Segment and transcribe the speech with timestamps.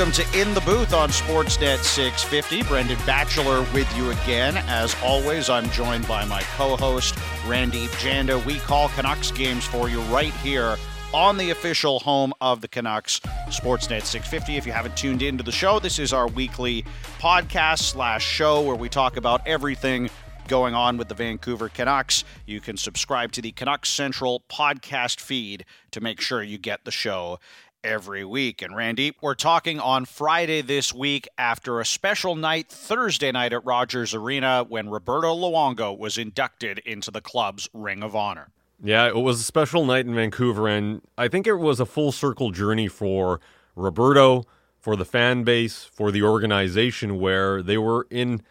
[0.00, 2.62] Welcome to In the Booth on Sportsnet 650.
[2.62, 4.56] Brendan Batchelor with you again.
[4.66, 7.14] As always, I'm joined by my co host,
[7.46, 8.42] Randy Janda.
[8.46, 10.78] We call Canucks games for you right here
[11.12, 14.56] on the official home of the Canucks, Sportsnet 650.
[14.56, 16.86] If you haven't tuned into the show, this is our weekly
[17.18, 20.08] podcast slash show where we talk about everything
[20.48, 22.24] going on with the Vancouver Canucks.
[22.46, 26.90] You can subscribe to the Canucks Central podcast feed to make sure you get the
[26.90, 27.38] show
[27.84, 28.62] every week.
[28.62, 33.64] And Randy, we're talking on Friday this week after a special night Thursday night at
[33.64, 38.48] Rogers Arena when Roberto Luongo was inducted into the club's Ring of Honor.
[38.82, 42.12] Yeah, it was a special night in Vancouver, and I think it was a full
[42.12, 43.40] circle journey for
[43.76, 44.44] Roberto,
[44.78, 48.42] for the fan base, for the organization, where they were in,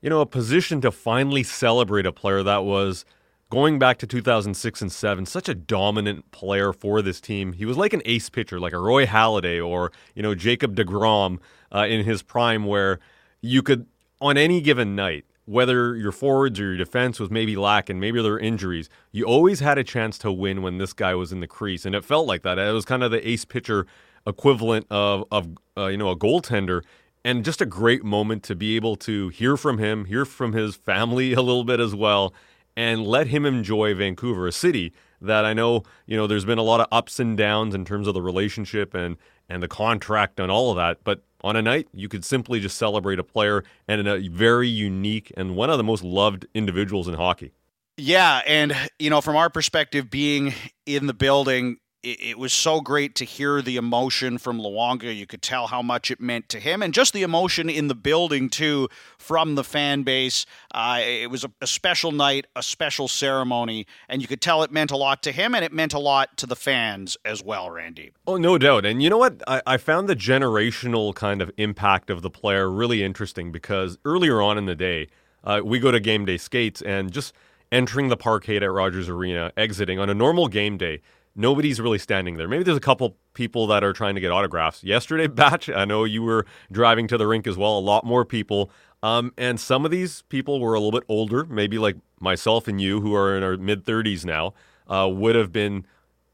[0.00, 3.04] you know, a position to finally celebrate a player that was–
[3.50, 7.52] going back to 2006 and 7 such a dominant player for this team.
[7.54, 11.38] He was like an ace pitcher like a roy halladay or you know jacob degrom
[11.74, 12.98] uh, in his prime where
[13.40, 13.86] you could
[14.20, 18.32] on any given night whether your forwards or your defense was maybe lacking maybe there
[18.32, 21.46] were injuries you always had a chance to win when this guy was in the
[21.46, 21.84] crease.
[21.84, 22.58] And it felt like that.
[22.58, 23.86] It was kind of the ace pitcher
[24.26, 26.82] equivalent of, of uh, you know a goaltender.
[27.24, 30.76] And just a great moment to be able to hear from him hear from his
[30.76, 32.32] family a little bit as well
[32.78, 36.62] and let him enjoy Vancouver, a city that I know, you know, there's been a
[36.62, 39.16] lot of ups and downs in terms of the relationship and
[39.48, 42.78] and the contract and all of that, but on a night you could simply just
[42.78, 47.14] celebrate a player and a very unique and one of the most loved individuals in
[47.14, 47.52] hockey.
[47.96, 50.54] Yeah, and you know, from our perspective being
[50.86, 55.14] in the building, it, it, was so great to hear the emotion from Luongo.
[55.14, 57.94] You could tell how much it meant to him, and just the emotion in the
[57.94, 60.46] building too from the fan base.
[60.72, 64.70] Uh, it was a, a, special night, a special ceremony, and you could tell it
[64.70, 67.70] meant a lot to him, and it meant a lot to the fans as well.
[67.70, 68.12] Randy.
[68.26, 68.84] Oh, no doubt.
[68.84, 69.42] And you know what?
[69.48, 74.40] I, I found the generational kind of impact of the player really interesting because earlier
[74.40, 75.08] on in the day,
[75.44, 77.32] uh, we go to game day skates and just
[77.70, 81.00] entering the parkade at Rogers Arena, exiting on a normal game day
[81.34, 82.48] nobody's really standing there.
[82.48, 84.82] Maybe there's a couple people that are trying to get autographs.
[84.82, 88.24] Yesterday, Batch, I know you were driving to the rink as well, a lot more
[88.24, 88.70] people.
[89.02, 92.80] Um, and some of these people were a little bit older, maybe like myself and
[92.80, 94.54] you, who are in our mid 30s now,
[94.88, 95.86] uh, would have been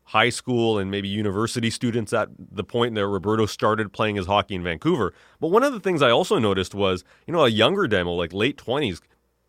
[0.09, 4.55] high school and maybe university students at the point that Roberto started playing his hockey
[4.55, 5.15] in Vancouver.
[5.41, 8.32] But one of the things I also noticed was, you know, a younger demo, like
[8.32, 9.00] late 20s,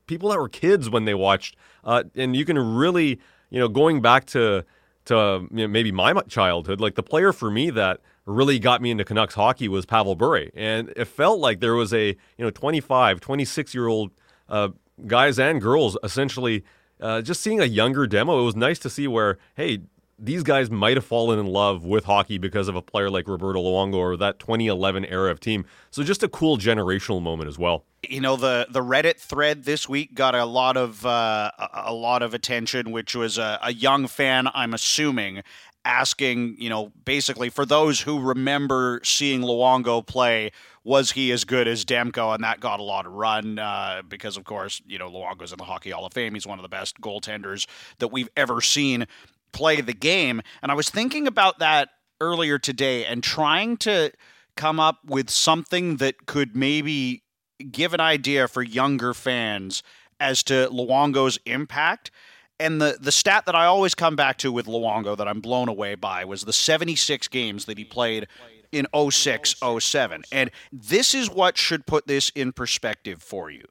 [0.08, 1.56] people that were kids when they watched.
[1.84, 3.20] Uh, and you can really,
[3.50, 4.64] you know, going back to
[5.06, 8.92] to you know, maybe my childhood, like the player for me that really got me
[8.92, 10.50] into Canucks hockey was Pavel Bure.
[10.56, 14.12] And it felt like there was a, you know, 25, 26 year old
[14.50, 14.70] uh,
[15.08, 16.64] guys and girls essentially
[17.00, 18.40] uh, just seeing a younger demo.
[18.40, 19.80] It was nice to see where, hey,
[20.18, 23.62] these guys might have fallen in love with hockey because of a player like Roberto
[23.62, 25.66] Luongo or that 2011 era of team.
[25.92, 27.84] So just a cool generational moment as well.
[28.08, 32.22] You know the the Reddit thread this week got a lot of uh, a lot
[32.22, 35.42] of attention, which was a, a young fan, I'm assuming,
[35.86, 40.52] asking, you know, basically for those who remember seeing Luongo play,
[40.84, 42.34] was he as good as Demko?
[42.34, 45.58] And that got a lot of run uh, because, of course, you know, Luongo's in
[45.58, 46.34] the Hockey Hall of Fame.
[46.34, 47.68] He's one of the best goaltenders
[48.00, 49.08] that we've ever seen
[49.56, 50.42] play the game.
[50.62, 51.90] And I was thinking about that
[52.20, 54.12] earlier today and trying to
[54.56, 57.24] come up with something that could maybe
[57.72, 59.82] give an idea for younger fans
[60.20, 62.12] as to Luongo's impact.
[62.60, 65.70] And the, the stat that I always come back to with Luongo that I'm blown
[65.70, 68.28] away by was the 76 games that he played
[68.74, 70.24] in 06 07.
[70.34, 73.64] And this is what should put this in perspective for you.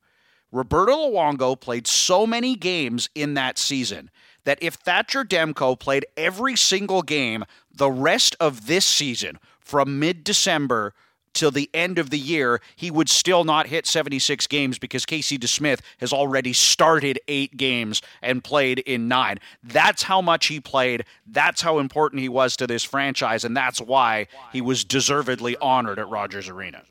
[0.51, 4.11] Roberto Luongo played so many games in that season
[4.44, 10.25] that if Thatcher Demko played every single game the rest of this season from mid
[10.25, 10.94] December
[11.34, 15.36] till the end of the year, he would still not hit 76 games because Casey
[15.36, 19.39] DeSmith has already started eight games and played in nine.
[19.63, 21.04] That's how much he played.
[21.27, 25.98] That's how important he was to this franchise, and that's why he was deservedly honored
[25.98, 26.84] at Rogers Arena.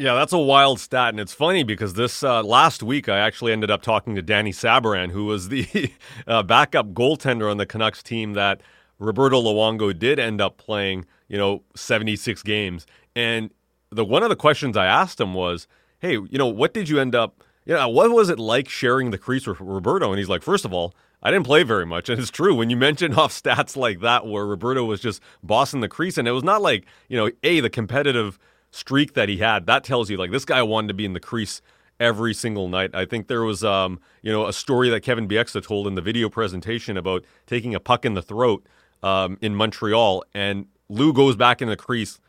[0.00, 3.52] Yeah, that's a wild stat, and it's funny because this uh, last week I actually
[3.52, 5.92] ended up talking to Dany Sabourin, who was the
[6.26, 8.62] uh, backup goaltender on the Canucks team that
[8.98, 12.86] Roberto Luongo did end up playing, you know, 76 games.
[13.14, 13.50] And
[13.90, 15.68] the one of the questions I asked him was,
[15.98, 17.44] "Hey, you know, what did you end up?
[17.66, 20.64] You know, what was it like sharing the crease with Roberto?" And he's like, first
[20.64, 22.08] of all, I didn't play very much.
[22.08, 22.54] And it's true.
[22.54, 26.26] When you mention off stats like that, where Roberto was just bossing the crease, and
[26.26, 28.38] it was not like, you know, A, the competitive
[28.70, 31.20] streak that he had, that tells you like this guy wanted to be in the
[31.20, 31.62] crease
[31.98, 32.94] every single night.
[32.94, 36.02] I think there was um, you know, a story that Kevin Bieksa told in the
[36.02, 38.66] video presentation about taking a puck in the throat
[39.02, 42.20] um, in Montreal, and Lou goes back in the crease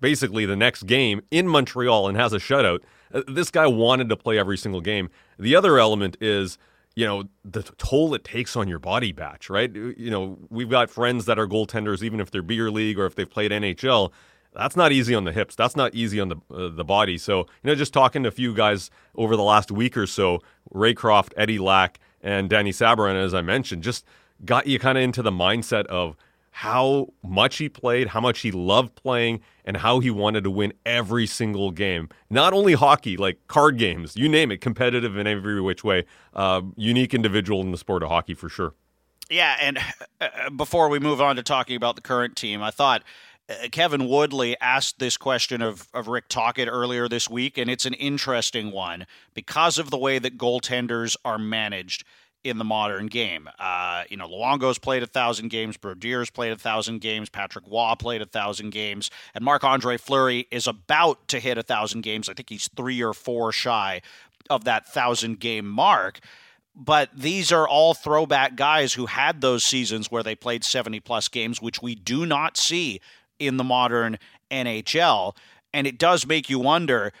[0.00, 2.80] basically the next game in Montreal and has a shutout.
[3.12, 5.10] Uh, this guy wanted to play every single game.
[5.38, 6.58] The other element is
[6.96, 10.90] you know the toll it takes on your body batch right you know we've got
[10.90, 14.10] friends that are goaltenders even if they're beer league or if they've played nhl
[14.52, 17.40] that's not easy on the hips that's not easy on the uh, the body so
[17.40, 20.38] you know just talking to a few guys over the last week or so
[20.74, 24.04] Raycroft eddie lack and dany sabourin as i mentioned just
[24.44, 26.16] got you kind of into the mindset of
[26.52, 30.72] how much he played, how much he loved playing, and how he wanted to win
[30.84, 32.08] every single game.
[32.28, 36.04] Not only hockey, like card games, you name it, competitive in every which way.
[36.34, 38.74] Uh, unique individual in the sport of hockey for sure.
[39.30, 39.78] Yeah, and
[40.20, 43.04] uh, before we move on to talking about the current team, I thought
[43.72, 47.94] Kevin Woodley asked this question of, of Rick Tocchet earlier this week, and it's an
[47.94, 52.04] interesting one because of the way that goaltenders are managed
[52.42, 53.48] in the modern game.
[53.58, 57.94] Uh, you know, Luongo's played a thousand games, Brodeur's played a thousand games, Patrick Roy
[57.98, 62.28] played a thousand games, and Marc Andre Fleury is about to hit a thousand games.
[62.28, 64.00] I think he's three or four shy
[64.48, 66.20] of that thousand game mark.
[66.74, 71.28] But these are all throwback guys who had those seasons where they played 70 plus
[71.28, 73.00] games, which we do not see
[73.40, 74.18] in the modern
[74.50, 75.34] NHL.
[75.72, 77.12] And it does make you wonder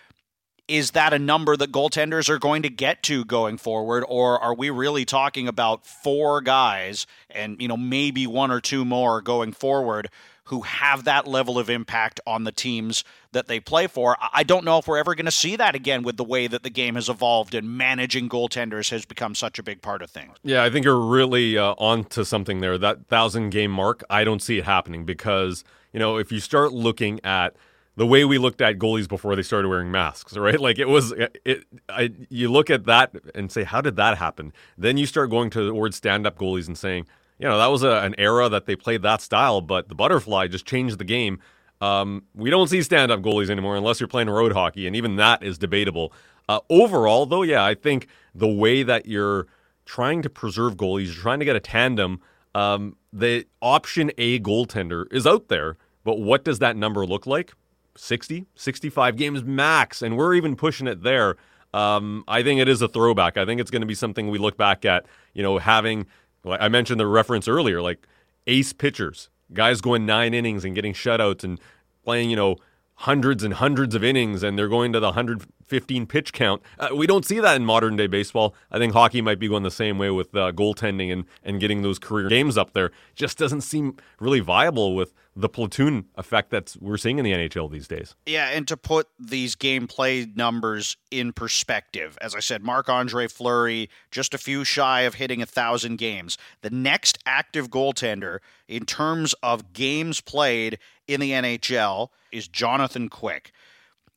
[0.70, 4.54] is that a number that goaltenders are going to get to going forward or are
[4.54, 9.52] we really talking about four guys and you know maybe one or two more going
[9.52, 10.08] forward
[10.44, 13.02] who have that level of impact on the teams
[13.32, 16.04] that they play for i don't know if we're ever going to see that again
[16.04, 19.64] with the way that the game has evolved and managing goaltenders has become such a
[19.64, 23.50] big part of things yeah i think you're really uh, onto something there that thousand
[23.50, 27.54] game mark i don't see it happening because you know if you start looking at
[27.96, 30.58] the way we looked at goalies before they started wearing masks, right?
[30.58, 31.64] Like it was, it.
[31.88, 34.52] I, you look at that and say, how did that happen?
[34.78, 37.06] Then you start going towards stand-up goalies and saying,
[37.38, 40.46] you know, that was a, an era that they played that style, but the butterfly
[40.46, 41.40] just changed the game.
[41.80, 45.42] Um, we don't see stand-up goalies anymore unless you're playing road hockey, and even that
[45.42, 46.12] is debatable.
[46.48, 49.46] Uh, overall, though, yeah, I think the way that you're
[49.84, 52.20] trying to preserve goalies, you're trying to get a tandem.
[52.54, 57.52] Um, the option A goaltender is out there, but what does that number look like?
[57.96, 61.36] 60, 65 games max, and we're even pushing it there.
[61.72, 63.36] Um, I think it is a throwback.
[63.36, 66.06] I think it's going to be something we look back at, you know, having,
[66.44, 68.06] like I mentioned the reference earlier, like
[68.46, 71.60] ace pitchers, guys going nine innings and getting shutouts and
[72.04, 72.56] playing, you know,
[73.00, 76.60] hundreds and hundreds of innings and they're going to the 115 pitch count.
[76.78, 78.54] Uh, we don't see that in modern day baseball.
[78.70, 81.80] I think hockey might be going the same way with uh, goaltending and, and getting
[81.80, 82.90] those career games up there.
[83.14, 87.70] Just doesn't seem really viable with the platoon effect that we're seeing in the NHL
[87.70, 88.14] these days.
[88.26, 93.88] Yeah, and to put these gameplay numbers in perspective, as I said, Marc Andre Fleury
[94.10, 96.36] just a few shy of hitting a thousand games.
[96.60, 100.78] The next active goaltender in terms of games played
[101.10, 103.52] in the NHL is Jonathan Quick,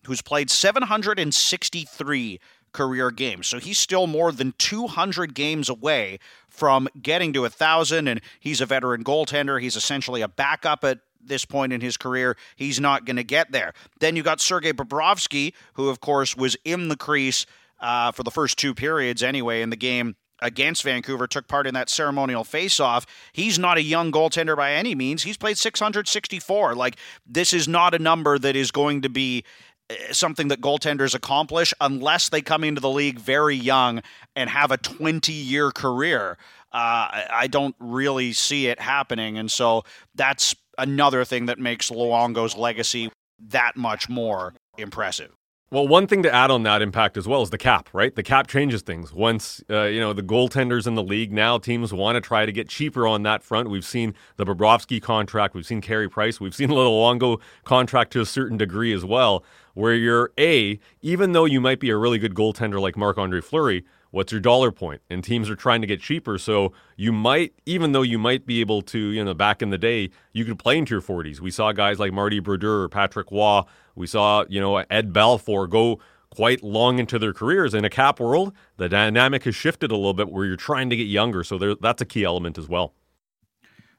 [0.05, 2.39] who's played 763
[2.71, 3.47] career games.
[3.47, 8.61] So he's still more than 200 games away from getting to a thousand, and he's
[8.61, 9.59] a veteran goaltender.
[9.59, 12.37] He's essentially a backup at this point in his career.
[12.55, 13.73] He's not going to get there.
[13.99, 17.45] Then you got Sergei Bobrovsky, who of course was in the crease
[17.79, 21.73] uh, for the first two periods anyway in the game against Vancouver, took part in
[21.73, 23.05] that ceremonial faceoff.
[23.31, 25.23] He's not a young goaltender by any means.
[25.23, 26.75] He's played 664.
[26.75, 29.43] Like, this is not a number that is going to be
[29.89, 34.01] eh, something that goaltenders accomplish unless they come into the league very young
[34.35, 36.37] and have a 20 year career.
[36.71, 39.37] Uh, I don't really see it happening.
[39.37, 39.83] And so
[40.15, 43.11] that's another thing that makes Luongo's legacy
[43.49, 45.31] that much more impressive.
[45.73, 48.13] Well, one thing to add on that impact as well is the cap, right?
[48.13, 49.11] The cap changes things.
[49.11, 52.51] Once, uh, you know, the goaltenders in the league, now teams want to try to
[52.51, 53.71] get cheaper on that front.
[53.71, 58.21] We've seen the Bobrovsky contract, we've seen Carey Price, we've seen the Luongo contract to
[58.21, 62.19] a certain degree as well, where you're A, even though you might be a really
[62.19, 65.01] good goaltender like Marc Andre Fleury, what's your dollar point?
[65.09, 66.37] And teams are trying to get cheaper.
[66.37, 69.77] So you might, even though you might be able to, you know, back in the
[69.77, 71.39] day, you could play into your 40s.
[71.39, 73.61] We saw guys like Marty Brodeur Patrick Roy.
[73.95, 77.73] We saw, you know, Ed Belfour go quite long into their careers.
[77.73, 80.95] In a cap world, the dynamic has shifted a little bit where you're trying to
[80.95, 81.43] get younger.
[81.43, 82.93] So there, that's a key element as well.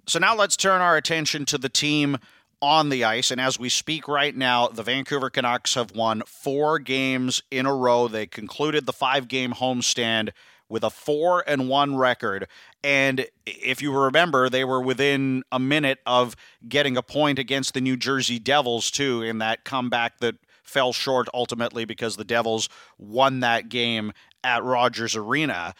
[0.07, 2.19] So now let's turn our attention to the team
[2.65, 3.31] on the ice.
[3.31, 7.75] And as we speak right now, the Vancouver Canucks have won four games in a
[7.75, 8.09] row.
[8.09, 10.31] They concluded the five game homestand
[10.69, 12.49] with a four and one record.
[12.83, 16.35] And if you remember, they were within a minute of
[16.69, 21.29] getting a point against the New Jersey Devils, too, in that comeback that fell short
[21.35, 22.69] ultimately because the Devils
[22.99, 25.75] won that game at Rogers Arena.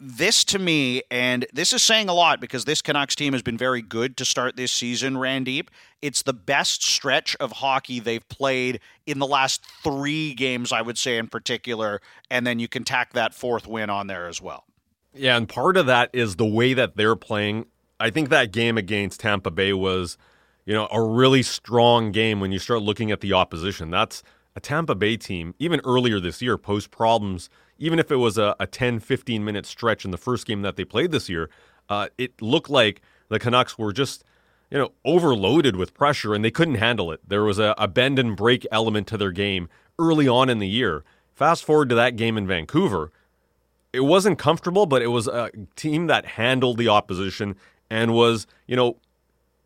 [0.00, 3.58] This to me, and this is saying a lot because this Canucks team has been
[3.58, 5.68] very good to start this season, Randip.
[6.00, 10.96] It's the best stretch of hockey they've played in the last three games, I would
[10.96, 12.00] say, in particular.
[12.30, 14.64] And then you can tack that fourth win on there as well.
[15.12, 17.66] Yeah, and part of that is the way that they're playing.
[17.98, 20.16] I think that game against Tampa Bay was,
[20.64, 23.90] you know, a really strong game when you start looking at the opposition.
[23.90, 24.22] That's
[24.60, 27.50] Tampa Bay team, even earlier this year, posed problems
[27.80, 30.76] even if it was a, a 10, 15 minute stretch in the first game that
[30.76, 31.50] they played this year,
[31.88, 34.22] uh, it looked like the Canucks were just,
[34.70, 37.20] you know, overloaded with pressure and they couldn't handle it.
[37.26, 40.68] There was a, a bend and break element to their game early on in the
[40.68, 41.04] year.
[41.34, 43.10] Fast forward to that game in Vancouver,
[43.92, 47.56] it wasn't comfortable, but it was a team that handled the opposition
[47.88, 48.98] and was, you know,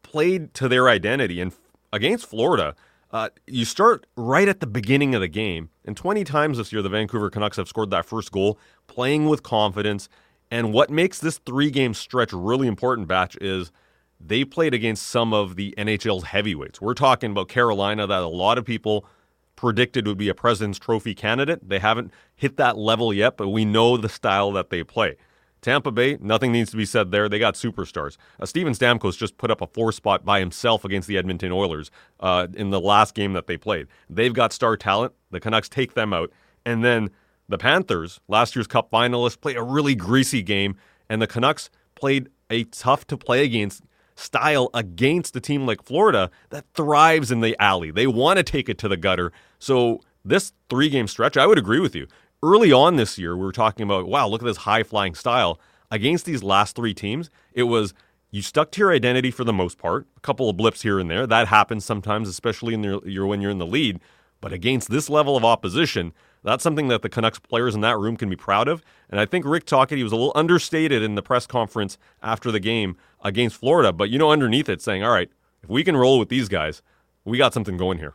[0.02, 1.40] played to their identity.
[1.40, 1.52] And
[1.92, 2.76] against Florida,
[3.14, 6.82] uh, you start right at the beginning of the game, and 20 times this year,
[6.82, 10.08] the Vancouver Canucks have scored that first goal, playing with confidence.
[10.50, 13.70] And what makes this three game stretch really important, Batch, is
[14.18, 16.80] they played against some of the NHL's heavyweights.
[16.80, 19.06] We're talking about Carolina, that a lot of people
[19.54, 21.68] predicted would be a President's Trophy candidate.
[21.68, 25.16] They haven't hit that level yet, but we know the style that they play.
[25.64, 27.28] Tampa Bay, nothing needs to be said there.
[27.28, 28.16] They got superstars.
[28.38, 31.90] Uh, Steven Stamkos just put up a four spot by himself against the Edmonton Oilers
[32.20, 33.88] uh, in the last game that they played.
[34.08, 35.14] They've got star talent.
[35.30, 36.30] The Canucks take them out.
[36.66, 37.10] And then
[37.48, 40.76] the Panthers, last year's Cup finalists, play a really greasy game.
[41.08, 43.82] And the Canucks played a tough to play against
[44.16, 47.90] style against a team like Florida that thrives in the alley.
[47.90, 49.32] They want to take it to the gutter.
[49.58, 52.06] So this three game stretch, I would agree with you
[52.44, 55.58] early on this year, we were talking about, wow, look at this high flying style.
[55.90, 57.94] Against these last three teams, it was
[58.30, 60.06] you stuck to your identity for the most part.
[60.16, 61.26] A couple of blips here and there.
[61.26, 64.00] That happens sometimes, especially in the, when you're in the lead.
[64.40, 68.16] But against this level of opposition, that's something that the Canucks players in that room
[68.16, 68.82] can be proud of.
[69.08, 72.60] And I think Rick Tocchet was a little understated in the press conference after the
[72.60, 73.92] game against Florida.
[73.92, 75.30] But you know, underneath it, saying, all right,
[75.62, 76.82] if we can roll with these guys,
[77.24, 78.14] we got something going here.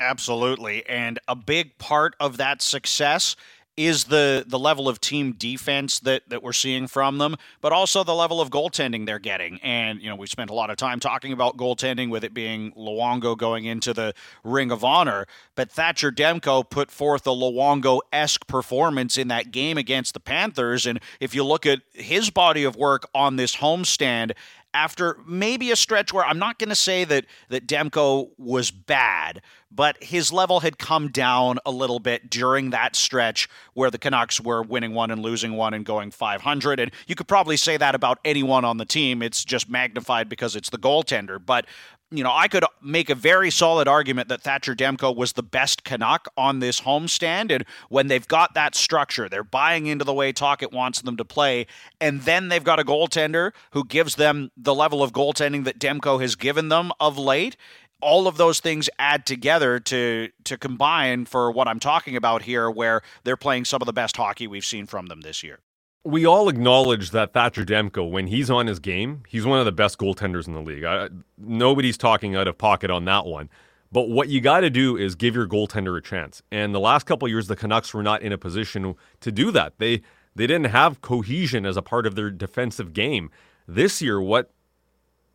[0.00, 0.84] Absolutely.
[0.88, 3.36] And a big part of that success
[3.76, 8.02] is the the level of team defense that that we're seeing from them, but also
[8.02, 9.58] the level of goaltending they're getting.
[9.62, 12.72] And you know, we spent a lot of time talking about goaltending with it being
[12.72, 19.16] Luongo going into the Ring of Honor, but Thatcher Demko put forth a Luongo-esque performance
[19.16, 23.08] in that game against the Panthers and if you look at his body of work
[23.14, 24.32] on this homestand
[24.74, 29.42] after maybe a stretch where I'm not going to say that that Demko was bad,
[29.70, 34.40] but his level had come down a little bit during that stretch where the Canucks
[34.40, 36.80] were winning one and losing one and going 500.
[36.80, 39.22] And you could probably say that about anyone on the team.
[39.22, 41.38] It's just magnified because it's the goaltender.
[41.44, 41.66] But
[42.12, 45.84] you know, I could make a very solid argument that Thatcher Demko was the best
[45.84, 47.52] Canuck on this homestand.
[47.52, 51.24] And when they've got that structure, they're buying into the way Tocchet wants them to
[51.24, 51.66] play.
[52.00, 56.20] And then they've got a goaltender who gives them the level of goaltending that Demko
[56.20, 57.56] has given them of late.
[58.02, 62.70] All of those things add together to to combine for what I'm talking about here,
[62.70, 65.60] where they're playing some of the best hockey we've seen from them this year
[66.04, 69.72] we all acknowledge that Thatcher Demko, when he's on his game, he's one of the
[69.72, 70.84] best goaltenders in the league.
[70.84, 73.50] I, nobody's talking out of pocket on that one.
[73.92, 76.42] But what you got to do is give your goaltender a chance.
[76.50, 79.74] And the last couple years, the Canucks were not in a position to do that.
[79.78, 80.02] They
[80.36, 83.30] they didn't have cohesion as a part of their defensive game.
[83.66, 84.52] This year, what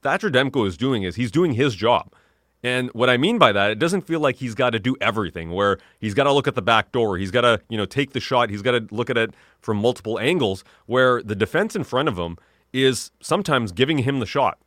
[0.02, 2.14] Thatcher Demko is doing is he's doing his job.
[2.66, 5.52] And what I mean by that, it doesn't feel like he's got to do everything
[5.52, 7.16] where he's got to look at the back door.
[7.16, 8.50] He's got to, you know, take the shot.
[8.50, 12.18] He's got to look at it from multiple angles where the defense in front of
[12.18, 12.40] him
[12.74, 14.58] is sometimes giving him the shot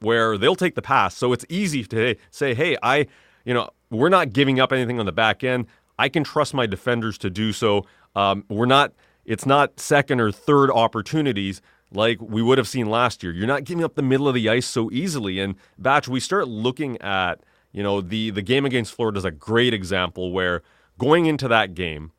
[0.00, 1.16] where they'll take the pass.
[1.16, 3.06] So it's easy to say, hey, I,
[3.46, 5.68] you know, we're not giving up anything on the back end.
[5.98, 7.86] I can trust my defenders to do so.
[8.14, 8.92] Um, we're not,
[9.24, 13.32] it's not second or third opportunities like we would have seen last year.
[13.32, 15.40] You're not giving up the middle of the ice so easily.
[15.40, 17.40] And Batch, we start looking at,
[17.72, 20.62] you know, the the game against Florida is a great example where
[20.98, 22.12] going into that game,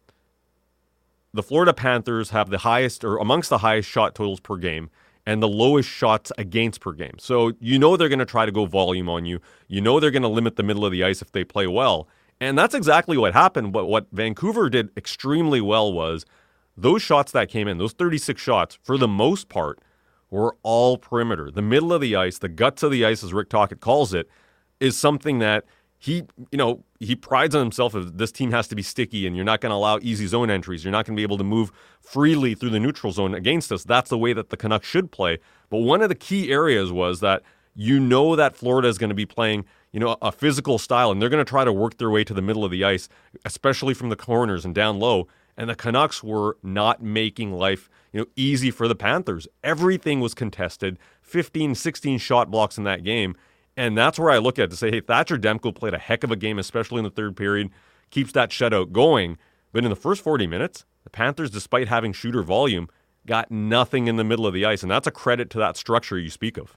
[1.33, 4.89] the Florida Panthers have the highest or amongst the highest shot totals per game
[5.25, 7.15] and the lowest shots against per game.
[7.19, 9.39] So you know they're going to try to go volume on you.
[9.67, 12.07] You know they're going to limit the middle of the ice if they play well.
[12.41, 13.73] And that's exactly what happened.
[13.73, 16.25] But what Vancouver did extremely well was
[16.81, 19.79] those shots that came in, those 36 shots, for the most part,
[20.29, 21.51] were all perimeter.
[21.51, 24.29] The middle of the ice, the guts of the ice, as Rick Tocchet calls it,
[24.79, 25.65] is something that
[25.97, 29.35] he, you know, he prides on himself of this team has to be sticky and
[29.35, 30.85] you're not going to allow easy zone entries.
[30.85, 33.83] You're not going to be able to move freely through the neutral zone against us.
[33.83, 35.39] That's the way that the Canucks should play.
[35.69, 37.41] But one of the key areas was that
[37.75, 41.21] you know that Florida is going to be playing, you know, a physical style and
[41.21, 43.09] they're going to try to work their way to the middle of the ice,
[43.43, 45.27] especially from the corners and down low.
[45.59, 49.45] And the Canucks were not making life you know easy for the Panthers.
[49.63, 53.35] Everything was contested, 15, 16 shot blocks in that game.
[53.75, 56.31] And that's where I look at to say, hey, Thatcher Demko played a heck of
[56.31, 57.69] a game, especially in the third period,
[58.09, 59.37] keeps that shutout going.
[59.71, 62.89] But in the first 40 minutes, the Panthers, despite having shooter volume,
[63.25, 64.81] got nothing in the middle of the ice.
[64.81, 66.75] And that's a credit to that structure you speak of.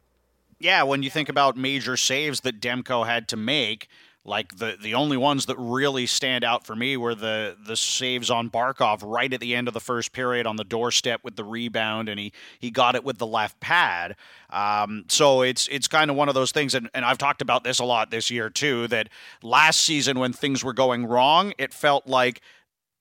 [0.60, 3.88] Yeah, when you think about major saves that Demko had to make,
[4.24, 8.30] like the the only ones that really stand out for me were the the saves
[8.30, 11.44] on Barkov right at the end of the first period on the doorstep with the
[11.44, 14.14] rebound, and he he got it with the left pad.
[14.50, 17.64] Um, so it's it's kind of one of those things, and, and I've talked about
[17.64, 18.86] this a lot this year too.
[18.88, 19.08] That
[19.42, 22.42] last season when things were going wrong, it felt like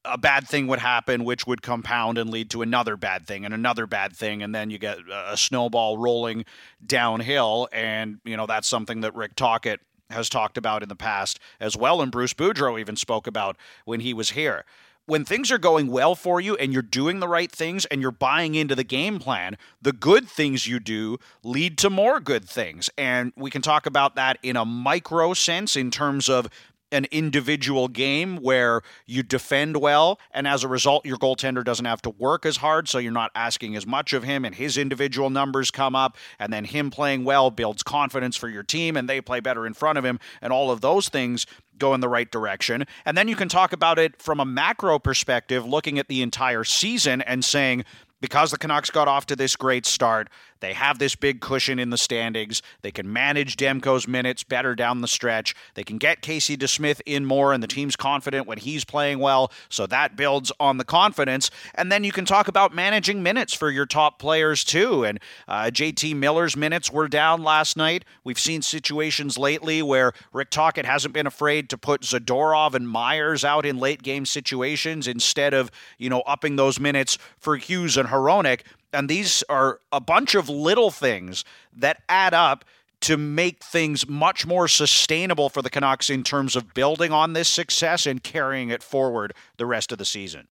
[0.04, 3.54] a bad thing would happen, which would compound and lead to another bad thing and
[3.54, 6.46] another bad thing, and then you get a snowball rolling
[6.84, 7.70] downhill.
[7.72, 11.75] And you know that's something that Rick Tocchet has talked about in the past as
[11.75, 14.65] well, and Bruce Boudreau even spoke about when he was here.
[15.08, 18.12] When things are going well for you and you're doing the right things and you're
[18.12, 22.89] buying into the game plan, the good things you do lead to more good things.
[22.98, 26.48] And we can talk about that in a micro sense in terms of
[26.91, 32.01] an individual game where you defend well, and as a result, your goaltender doesn't have
[32.01, 35.29] to work as hard, so you're not asking as much of him, and his individual
[35.29, 39.21] numbers come up, and then him playing well builds confidence for your team, and they
[39.21, 41.45] play better in front of him, and all of those things
[41.77, 42.86] go in the right direction.
[43.05, 46.63] And then you can talk about it from a macro perspective, looking at the entire
[46.63, 47.86] season and saying,
[48.21, 50.29] because the Canucks got off to this great start,
[50.62, 52.62] they have this big cushion in the standings.
[52.84, 55.56] They can manage Demko's minutes better down the stretch.
[55.74, 59.51] They can get Casey DeSmith in more, and the team's confident when he's playing well.
[59.70, 61.51] So that builds on the confidence.
[61.75, 65.03] And then you can talk about managing minutes for your top players, too.
[65.03, 68.06] And uh, JT Miller's minutes were down last night.
[68.24, 73.44] We've seen situations lately where Rick Tocchet hasn't been afraid to put Zadorov and Myers
[73.44, 78.10] out in late game situations instead of, you know, upping those minutes for Hughes and
[78.10, 78.62] Hronek.
[78.93, 82.65] And these are a bunch of little things that add up
[83.01, 87.49] to make things much more sustainable for the Canucks in terms of building on this
[87.49, 90.47] success and carrying it forward the rest of the season.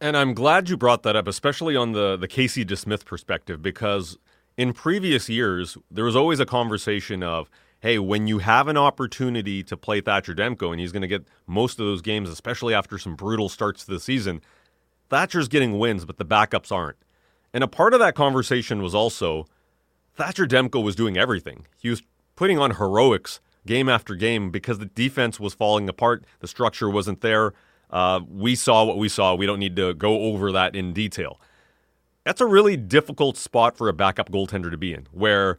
[0.00, 4.18] And I'm glad you brought that up, especially on the, the Casey DeSmith perspective, because
[4.56, 7.48] in previous years, there was always a conversation of,
[7.80, 11.26] hey, when you have an opportunity to play Thatcher Demko, and he's going to get
[11.46, 14.42] most of those games, especially after some brutal starts to the season,
[15.08, 16.96] Thatcher's getting wins, but the backups aren't.
[17.54, 19.46] And a part of that conversation was also
[20.14, 21.66] Thatcher Demko was doing everything.
[21.78, 22.02] He was
[22.34, 26.24] putting on heroics game after game because the defense was falling apart.
[26.40, 27.54] The structure wasn't there.
[27.90, 29.34] Uh, we saw what we saw.
[29.36, 31.40] We don't need to go over that in detail.
[32.24, 35.58] That's a really difficult spot for a backup goaltender to be in, where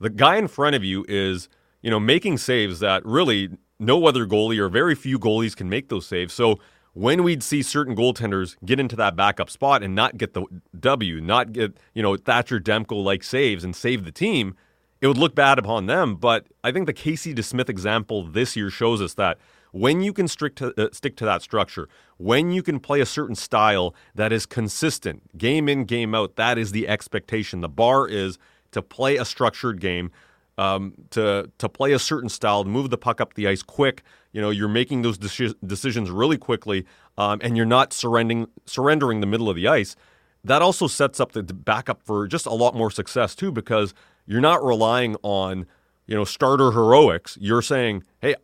[0.00, 1.48] the guy in front of you is,
[1.80, 5.90] you know, making saves that really no other goalie or very few goalies can make
[5.90, 6.34] those saves.
[6.34, 6.58] So
[6.96, 10.46] when we'd see certain goaltenders get into that backup spot and not get the
[10.80, 14.56] W, not get, you know, Thatcher Demko like saves and save the team,
[15.02, 16.14] it would look bad upon them.
[16.16, 19.36] But I think the Casey DeSmith example this year shows us that
[19.72, 23.06] when you can stick to, uh, stick to that structure, when you can play a
[23.06, 27.60] certain style that is consistent, game in, game out, that is the expectation.
[27.60, 28.38] The bar is
[28.70, 30.10] to play a structured game,
[30.58, 34.02] um, to to play a certain style, to move the puck up the ice quick,
[34.32, 36.84] you know, you're making those de- decisions really quickly,
[37.18, 39.96] um, and you're not surrendering surrendering the middle of the ice.
[40.44, 43.94] That also sets up the backup for just a lot more success too, because
[44.26, 45.66] you're not relying on
[46.06, 47.36] you know starter heroics.
[47.40, 48.34] You're saying, hey,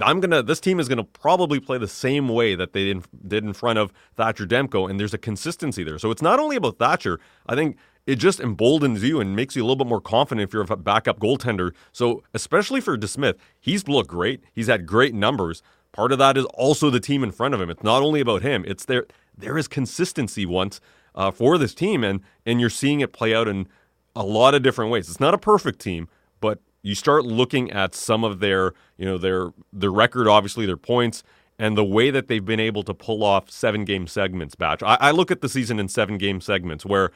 [0.00, 0.42] I'm gonna.
[0.42, 2.94] This team is gonna probably play the same way that they
[3.26, 5.98] did in front of Thatcher Demko, and there's a consistency there.
[5.98, 7.20] So it's not only about Thatcher.
[7.46, 10.52] I think it just emboldens you and makes you a little bit more confident if
[10.52, 11.72] you're a backup goaltender.
[11.92, 14.44] So, especially for DeSmith, he's looked great.
[14.52, 15.62] He's had great numbers.
[15.92, 17.70] Part of that is also the team in front of him.
[17.70, 18.64] It's not only about him.
[18.66, 19.06] It's there.
[19.36, 20.80] There is consistency once
[21.14, 23.68] uh, for this team, and and you're seeing it play out in
[24.16, 25.08] a lot of different ways.
[25.08, 26.08] It's not a perfect team,
[26.40, 30.76] but you start looking at some of their, you know, their their record, obviously their
[30.76, 31.22] points,
[31.58, 34.54] and the way that they've been able to pull off seven game segments.
[34.54, 34.82] Batch.
[34.82, 37.10] I, I look at the season in seven game segments where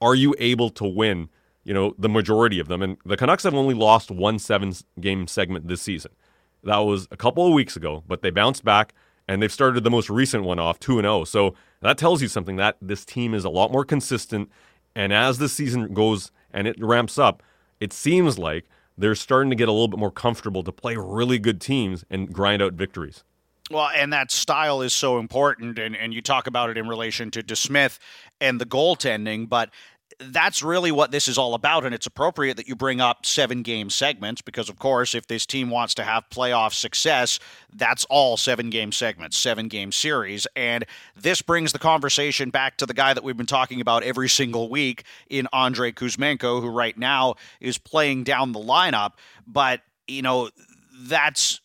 [0.00, 1.28] are you able to win,
[1.64, 2.82] you know, the majority of them?
[2.82, 6.12] And the Canucks have only lost one seven game segment this season.
[6.64, 8.94] That was a couple of weeks ago, but they bounced back
[9.26, 11.24] and they've started the most recent one off 2 and 0.
[11.24, 14.50] So that tells you something that this team is a lot more consistent
[14.94, 17.42] and as the season goes and it ramps up,
[17.78, 18.66] it seems like
[18.98, 22.32] they're starting to get a little bit more comfortable to play really good teams and
[22.32, 23.24] grind out victories.
[23.70, 27.30] Well, and that style is so important, and, and you talk about it in relation
[27.30, 28.00] to DeSmith
[28.40, 29.70] and the goaltending, but
[30.20, 31.84] that's really what this is all about.
[31.84, 35.46] And it's appropriate that you bring up seven game segments because, of course, if this
[35.46, 37.38] team wants to have playoff success,
[37.72, 40.46] that's all seven game segments, seven game series.
[40.54, 40.84] And
[41.16, 44.68] this brings the conversation back to the guy that we've been talking about every single
[44.68, 49.12] week in Andrei Kuzmenko, who right now is playing down the lineup.
[49.46, 50.50] But, you know,
[51.02, 51.60] that's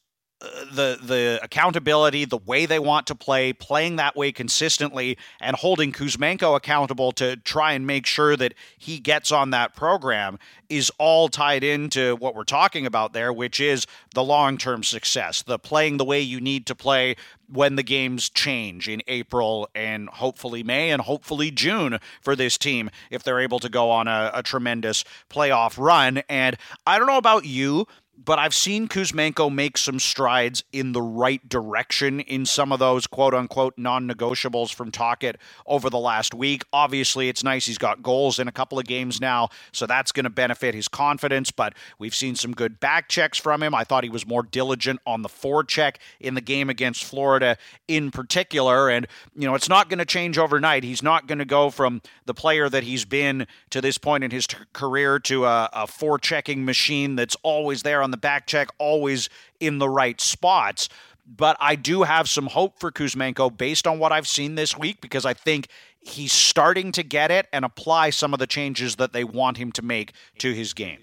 [0.71, 5.91] the the accountability, the way they want to play, playing that way consistently, and holding
[5.91, 11.29] Kuzmenko accountable to try and make sure that he gets on that program is all
[11.29, 15.97] tied into what we're talking about there, which is the long term success, the playing
[15.97, 17.15] the way you need to play
[17.47, 22.89] when the games change in April and hopefully May and hopefully June for this team
[23.11, 26.23] if they're able to go on a, a tremendous playoff run.
[26.27, 31.01] And I don't know about you but I've seen Kuzmenko make some strides in the
[31.01, 36.33] right direction in some of those quote unquote non negotiables from Tocchet over the last
[36.33, 36.63] week.
[36.71, 40.23] Obviously, it's nice he's got goals in a couple of games now, so that's going
[40.23, 41.51] to benefit his confidence.
[41.51, 43.75] But we've seen some good back checks from him.
[43.75, 48.11] I thought he was more diligent on the forecheck in the game against Florida in
[48.11, 48.89] particular.
[48.89, 50.83] And, you know, it's not going to change overnight.
[50.83, 54.31] He's not going to go from the player that he's been to this point in
[54.31, 58.69] his t- career to a, a forechecking machine that's always there on the back check,
[58.77, 60.87] always in the right spots.
[61.27, 65.01] But I do have some hope for Kuzmenko based on what I've seen this week
[65.01, 65.67] because I think
[65.99, 69.71] he's starting to get it and apply some of the changes that they want him
[69.73, 70.99] to make to his game.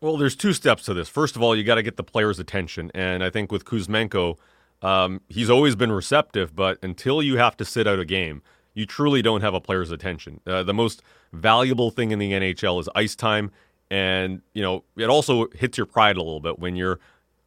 [0.00, 1.08] Well, there's two steps to this.
[1.08, 2.90] First of all, you got to get the player's attention.
[2.94, 4.38] And I think with Kuzmenko,
[4.80, 8.42] um, he's always been receptive, but until you have to sit out a game,
[8.74, 10.40] you truly don't have a player's attention.
[10.46, 13.50] Uh, the most valuable thing in the NHL is ice time
[13.90, 16.98] and you know it also hits your pride a little bit when you're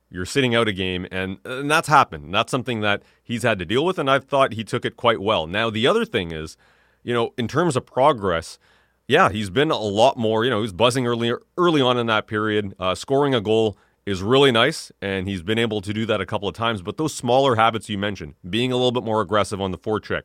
[0.10, 2.34] you're sitting out a game and, and that's happened.
[2.34, 5.22] That's something that he's had to deal with and I've thought he took it quite
[5.22, 5.48] well.
[5.48, 6.58] Now the other thing is
[7.04, 8.60] you know in terms of progress
[9.08, 12.28] yeah he's been a lot more you know he's buzzing early early on in that
[12.28, 12.74] period.
[12.80, 16.26] Uh, scoring a goal is really nice and he's been able to do that a
[16.26, 19.62] couple of times but those smaller habits you mentioned being a little bit more aggressive
[19.62, 20.24] on the forecheck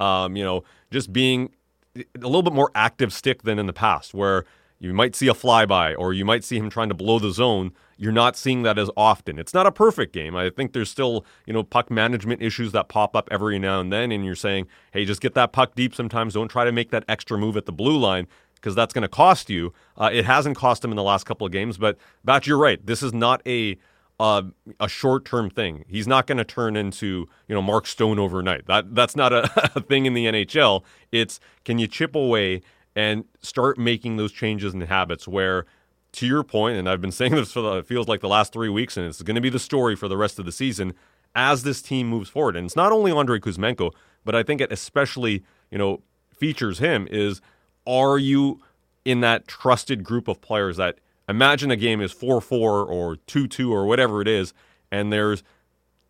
[0.00, 1.50] um, you know just being
[1.96, 4.44] a little bit more active stick than in the past where
[4.80, 7.72] you might see a flyby or you might see him trying to blow the zone.
[7.96, 9.38] You're not seeing that as often.
[9.38, 10.36] It's not a perfect game.
[10.36, 13.92] I think there's still, you know, puck management issues that pop up every now and
[13.92, 16.34] then and you're saying, "Hey, just get that puck deep sometimes.
[16.34, 19.08] Don't try to make that extra move at the blue line." Because that's going to
[19.08, 19.72] cost you.
[19.96, 22.84] Uh, it hasn't cost him in the last couple of games, but Batch, you're right.
[22.84, 23.78] This is not a
[24.20, 24.42] uh,
[24.80, 25.84] a short term thing.
[25.88, 28.66] He's not going to turn into you know Mark Stone overnight.
[28.66, 30.82] That that's not a, a thing in the NHL.
[31.12, 32.62] It's can you chip away
[32.98, 35.66] and start making those changes in habits where
[36.10, 38.52] to your point and I've been saying this for the, it feels like the last
[38.52, 40.94] 3 weeks and it's going to be the story for the rest of the season
[41.32, 42.56] as this team moves forward.
[42.56, 43.92] And it's not only Andrei Kuzmenko
[44.24, 46.02] but I think it especially you know
[46.34, 47.40] features him is
[47.86, 48.60] are you
[49.04, 53.86] in that trusted group of players that imagine a game is 4-4 or 2-2 or
[53.86, 54.52] whatever it is
[54.90, 55.44] and there's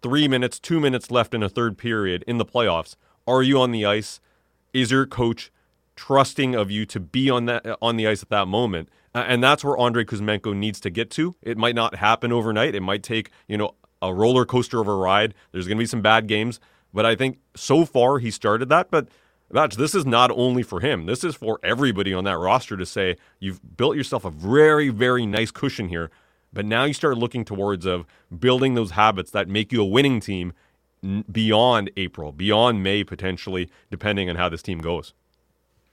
[0.01, 2.96] 3 minutes 2 minutes left in a third period in the playoffs.
[3.27, 4.20] Are you on the ice?
[4.72, 5.51] Is your coach
[5.98, 8.88] trusting of you to be on that on the ice at that moment.
[9.14, 11.34] And that's where Andrei Kuzmenko needs to get to.
[11.42, 12.76] It might not happen overnight.
[12.76, 15.34] It might take, you know, a roller coaster of a ride.
[15.50, 16.61] There's going to be some bad games,
[16.94, 19.08] but I think so far he started that, but
[19.50, 21.06] Batch, this is not only for him.
[21.06, 25.26] This is for everybody on that roster to say you've built yourself a very, very
[25.26, 26.11] nice cushion here.
[26.52, 28.06] But now you start looking towards of
[28.38, 30.52] building those habits that make you a winning team
[31.32, 35.14] beyond April, beyond May potentially, depending on how this team goes.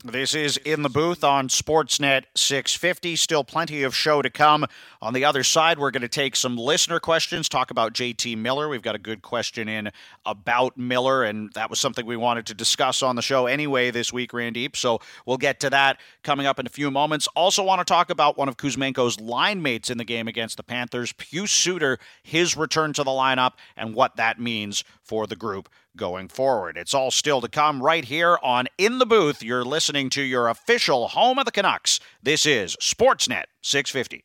[0.08, 3.16] This is In the Booth on Sportsnet 650.
[3.16, 4.68] Still plenty of show to come.
[5.02, 8.70] On the other side, we're going to take some listener questions, talk about JT Miller.
[8.70, 9.90] We've got a good question in
[10.24, 14.14] about Miller, and that was something we wanted to discuss on the show anyway this
[14.14, 14.76] week, Randip.
[14.76, 17.28] So we'll get to that coming up in a few moments.
[17.36, 20.64] Also, want to talk about one of Kuzmenko's line mates in the game against the
[20.64, 25.68] Panthers, Pius Suter, his return to the lineup, and what that means for the group
[25.96, 26.78] going forward.
[26.78, 29.42] It's all still to come right here on In the Booth.
[29.42, 32.00] You're listening to your official home of the Canucks.
[32.22, 34.24] This is Sportsnet 650.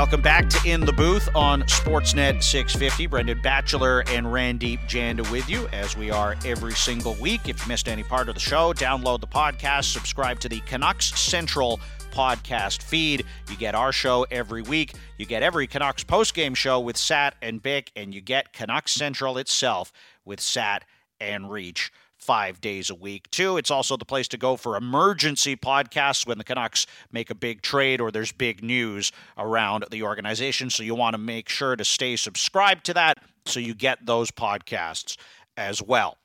[0.00, 3.06] Welcome back to In the Booth on Sportsnet 650.
[3.06, 7.50] Brendan Batchelor and Randip Janda with you, as we are every single week.
[7.50, 11.20] If you missed any part of the show, download the podcast, subscribe to the Canucks
[11.20, 11.80] Central
[12.12, 13.26] podcast feed.
[13.50, 14.94] You get our show every week.
[15.18, 19.36] You get every Canucks postgame show with Sat and Bik, and you get Canucks Central
[19.36, 19.92] itself
[20.24, 20.82] with Sat
[21.20, 23.30] and Reach five days a week.
[23.30, 27.34] Too, it's also the place to go for emergency podcasts when the Canucks make a
[27.34, 30.70] big trade or there's big news around the organization.
[30.70, 34.30] So you want to make sure to stay subscribed to that so you get those
[34.30, 35.16] podcasts
[35.56, 36.18] as well.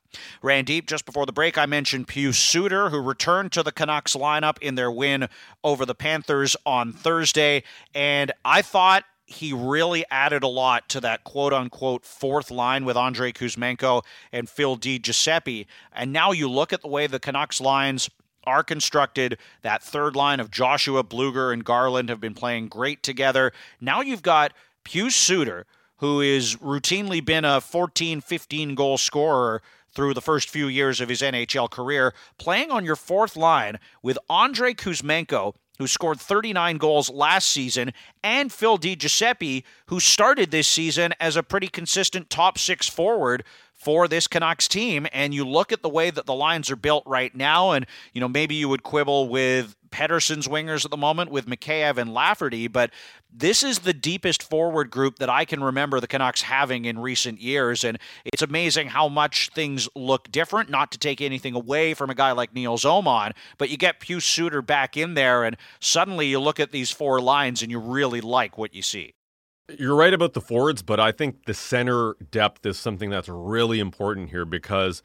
[0.43, 4.57] Randip, just before the break, I mentioned Pius Suter, who returned to the Canucks lineup
[4.59, 5.27] in their win
[5.63, 7.63] over the Panthers on Thursday.
[7.93, 12.95] And I thought he really added a lot to that quote unquote fourth line with
[12.95, 15.67] Andrei Kuzmenko and Phil Di Giuseppe.
[15.91, 18.09] And now you look at the way the Canucks lines
[18.45, 19.37] are constructed.
[19.63, 23.51] That third line of Joshua Blueger and Garland have been playing great together.
[23.81, 25.65] Now you've got Pius Suter,
[25.97, 31.09] who is routinely been a 14, 15 goal scorer through the first few years of
[31.09, 37.09] his NHL career, playing on your fourth line with Andrei Kuzmenko, who scored 39 goals
[37.09, 37.91] last season,
[38.23, 43.43] and Phil Di Giuseppe, who started this season as a pretty consistent top six forward
[43.73, 45.05] for this Canucks team.
[45.11, 48.21] And you look at the way that the lines are built right now, and you
[48.21, 52.67] know maybe you would quibble with Pettersson's wingers at the moment with Mikheyev and Lafferty,
[52.67, 52.91] but
[53.31, 57.39] this is the deepest forward group that I can remember the Canucks having in recent
[57.39, 57.85] years.
[57.85, 62.13] And it's amazing how much things look different, not to take anything away from a
[62.13, 66.41] guy like Nils Åman, but you get Pius Suter back in there, and suddenly you
[66.41, 69.13] look at these four lines and you really like what you see.
[69.79, 73.79] You're right about the forwards, but I think the center depth is something that's really
[73.79, 75.01] important here because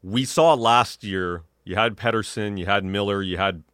[0.00, 3.64] we saw last year you had Pettersson, you had Miller, you had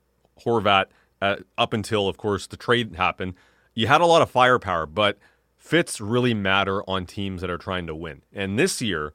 [0.44, 0.86] Horvat
[1.20, 3.34] uh, up until, of course, the trade happened.
[3.74, 5.18] You had a lot of firepower, but
[5.56, 8.22] fits really matter on teams that are trying to win.
[8.32, 9.12] And this year,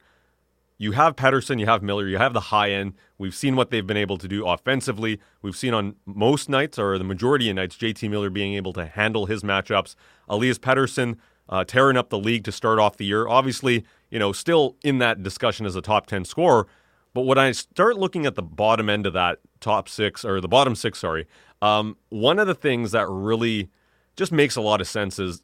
[0.78, 2.94] you have Pettersson, you have Miller, you have the high end.
[3.18, 5.20] We've seen what they've been able to do offensively.
[5.42, 8.86] We've seen on most nights, or the majority of nights, JT Miller being able to
[8.86, 9.94] handle his matchups.
[10.28, 11.18] Elias Pettersson
[11.50, 13.28] uh, tearing up the league to start off the year.
[13.28, 16.66] Obviously, you know, still in that discussion as a top 10 scorer.
[17.12, 20.48] But when I start looking at the bottom end of that top six, or the
[20.48, 21.26] bottom six, sorry,
[21.62, 23.68] um, one of the things that really
[24.16, 25.42] just makes a lot of sense is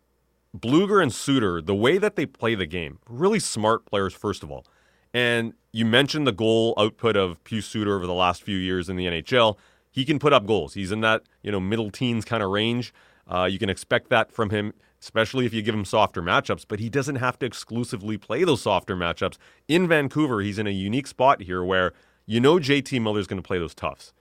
[0.57, 4.51] Blueger and Suter, the way that they play the game, really smart players, first of
[4.51, 4.67] all.
[5.13, 8.97] And you mentioned the goal output of Pius Suter over the last few years in
[8.97, 9.57] the NHL.
[9.91, 10.75] He can put up goals.
[10.75, 12.93] He's in that you know middle teens kind of range.
[13.27, 16.65] Uh, you can expect that from him, especially if you give him softer matchups.
[16.69, 19.37] But he doesn't have to exclusively play those softer matchups.
[19.69, 21.93] In Vancouver, he's in a unique spot here where
[22.27, 24.13] you know JT Miller's going to play those toughs.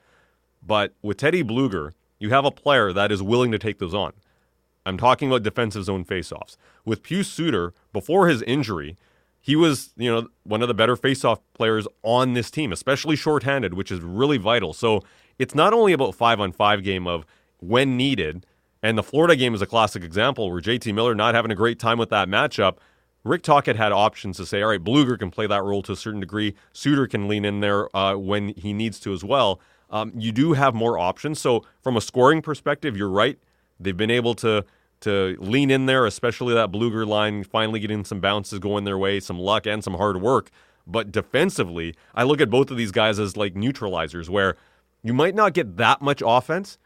[0.65, 4.13] But with Teddy Blueger, you have a player that is willing to take those on.
[4.85, 6.57] I'm talking about defensive zone faceoffs.
[6.85, 8.97] With Pius Suter, before his injury,
[9.41, 13.73] he was, you know, one of the better faceoff players on this team, especially shorthanded,
[13.73, 14.73] which is really vital.
[14.73, 15.03] So
[15.37, 17.25] it's not only about five on five game of
[17.59, 18.45] when needed,
[18.81, 21.79] and the Florida game is a classic example where JT Miller not having a great
[21.79, 22.77] time with that matchup.
[23.25, 25.95] Rick Tocchet had options to say, all right, Blueger can play that role to a
[25.95, 26.55] certain degree.
[26.71, 29.59] Suter can lean in there uh, when he needs to as well.
[29.89, 31.41] Um, you do have more options.
[31.41, 33.39] So from a scoring perspective, you're right.
[33.79, 34.63] They've been able to
[35.01, 39.19] to lean in there, especially that Blueger line, finally getting some bounces going their way,
[39.19, 40.49] some luck and some hard work.
[40.87, 44.55] But defensively, I look at both of these guys as like neutralizers, where
[45.03, 46.77] you might not get that much offense,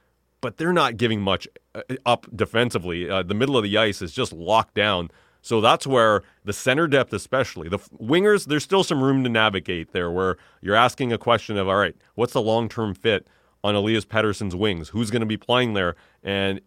[0.41, 3.09] but they're not giving much uh, up defensively.
[3.09, 5.11] Uh, the middle of the ice is just locked down.
[5.41, 9.93] So that's where the center depth, especially the wingers, there's still some room to navigate
[9.93, 13.27] there where you're asking a question of, all right, what's the long term fit
[13.63, 14.89] on Elias Pettersson's wings?
[14.89, 15.95] Who's going to be playing there?
[16.23, 16.61] And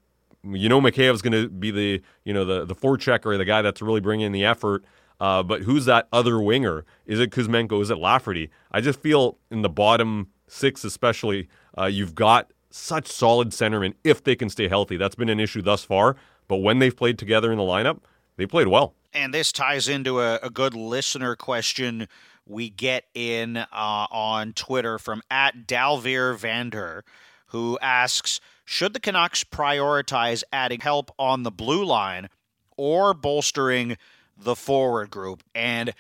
[0.45, 3.83] you know Mikheyev's going to be the you know the the forechecker, the guy that's
[3.83, 4.85] really bringing the effort.
[5.21, 6.85] Uh, but who's that other winger?
[7.07, 7.81] Is it Kuzmenko?
[7.81, 8.51] Is it Lafferty?
[8.73, 14.25] I just feel in the bottom six, especially, uh, you've got such solid centermen if
[14.25, 14.97] they can stay healthy.
[14.97, 16.17] That's been an issue thus far.
[16.49, 18.01] But when they've played together in the lineup,
[18.43, 18.95] they played well.
[19.13, 22.09] And this ties into a, a good listener question
[22.45, 27.05] we get in uh, on Twitter from at Dalvir Vander,
[27.49, 32.29] who asks should the Canucks prioritize adding help on the blue line
[32.77, 33.97] or bolstering
[34.37, 35.43] the forward group?
[35.55, 35.93] And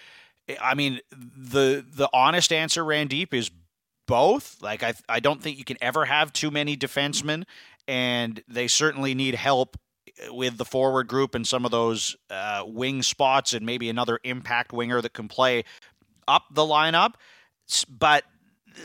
[0.60, 3.50] I mean, the the honest answer, Randip, is
[4.08, 4.60] both.
[4.60, 7.44] Like I I don't think you can ever have too many defensemen,
[7.86, 9.76] and they certainly need help
[10.30, 14.72] with the forward group and some of those uh, wing spots, and maybe another impact
[14.72, 15.64] winger that can play
[16.28, 17.14] up the lineup.
[17.88, 18.24] But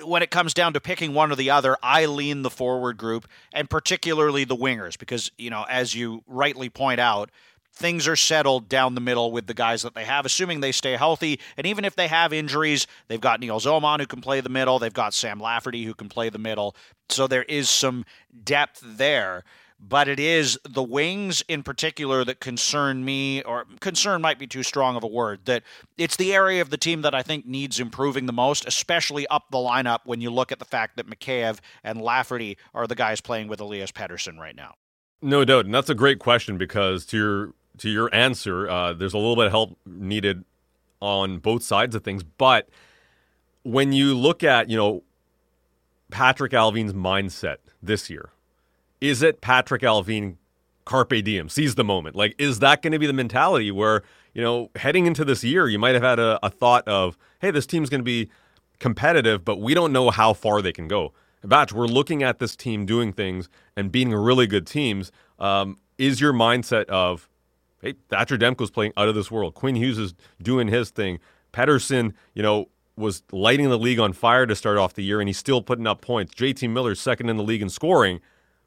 [0.03, 3.27] when it comes down to picking one or the other, I lean the forward group
[3.53, 7.31] and particularly the wingers because, you know, as you rightly point out,
[7.73, 10.97] things are settled down the middle with the guys that they have, assuming they stay
[10.97, 11.39] healthy.
[11.57, 14.79] And even if they have injuries, they've got Nils Åman who can play the middle,
[14.79, 16.75] they've got Sam Lafferty who can play the middle.
[17.09, 18.03] So there is some
[18.43, 19.43] depth there.
[19.79, 24.63] But it is the wings in particular that concern me, or concern might be too
[24.63, 25.63] strong of a word, that
[25.97, 29.45] it's the area of the team that I think needs improving the most, especially up
[29.51, 33.21] the lineup when you look at the fact that Mikheyev and Lafferty are the guys
[33.21, 34.73] playing with Elias Pettersson right now.
[35.21, 39.13] No doubt, and that's a great question because to your to your answer, uh, there's
[39.13, 40.43] a little bit of help needed
[40.99, 42.23] on both sides of things.
[42.23, 42.69] But
[43.63, 45.03] when you look at you know
[46.11, 48.29] Patrik Allvin's mindset this year,
[49.01, 50.37] is it Patrik Allvin
[50.85, 52.15] carpe diem, seize the moment?
[52.15, 55.67] Like, is that going to be the mentality where you know heading into this year,
[55.67, 58.29] you might have had a, a thought of, hey, this team's going to be
[58.79, 61.13] competitive, but we don't know how far they can go.
[61.43, 65.11] Batch, we're looking at this team doing things and being really good teams.
[65.39, 67.29] Um, is your mindset of,
[67.81, 69.53] hey, Thatcher Demko's playing out of this world.
[69.53, 71.19] Quinn Hughes is doing his thing.
[71.53, 75.29] Pettersson, you know, was lighting the league on fire to start off the year, and
[75.29, 76.33] he's still putting up points.
[76.33, 78.19] JT Miller's second in the league in scoring.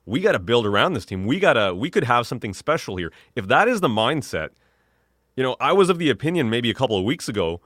[0.06, 1.26] We got to build around this team.
[1.26, 1.74] We got to.
[1.74, 3.12] We could have something special here.
[3.36, 4.50] If that is the mindset,
[5.36, 7.60] you know, I was of the opinion maybe a couple of weeks ago.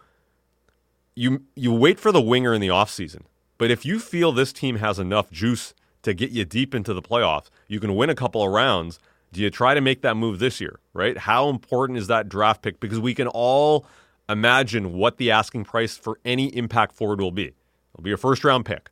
[1.15, 3.23] You you wait for the winger in the offseason.
[3.57, 7.03] But if you feel this team has enough juice to get you deep into the
[7.03, 8.99] playoffs, you can win a couple of rounds.
[9.33, 11.17] Do you try to make that move this year, right?
[11.17, 12.79] How important is that draft pick?
[12.79, 13.87] Because we can all
[14.29, 17.53] imagine what the asking price for any impact forward will be.
[17.95, 18.91] It'll be a first round pick.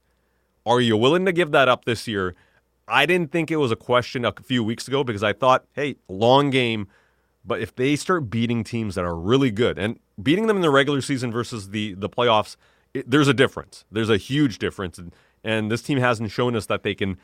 [0.65, 2.35] Are you willing to give that up this year?
[2.93, 5.97] I didn't think it was a question a few weeks ago because I thought, hey,
[6.09, 6.89] long game.
[7.45, 10.71] But if they start beating teams that are really good and beating them in the
[10.71, 12.57] regular season versus the the playoffs,
[12.93, 13.85] it, there's a difference.
[13.91, 17.17] There's a huge difference, and, and this team hasn't shown us that they can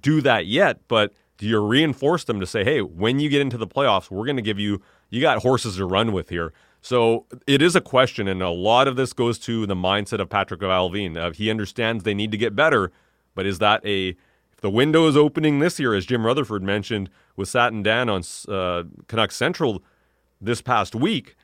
[0.00, 0.86] do that yet.
[0.86, 4.26] But do you reinforce them to say, hey, when you get into the playoffs, we're
[4.26, 6.52] going to give you you got horses to run with here.
[6.82, 10.28] So it is a question, and a lot of this goes to the mindset of
[10.28, 11.16] Patrik Allvin.
[11.16, 12.92] Uh, he understands they need to get better,
[13.34, 14.14] but is that a
[14.60, 18.84] the window is opening this year, as Jim Rutherford mentioned with Sat Dan on uh,
[19.08, 19.82] Canucks Central
[20.40, 21.36] this past week?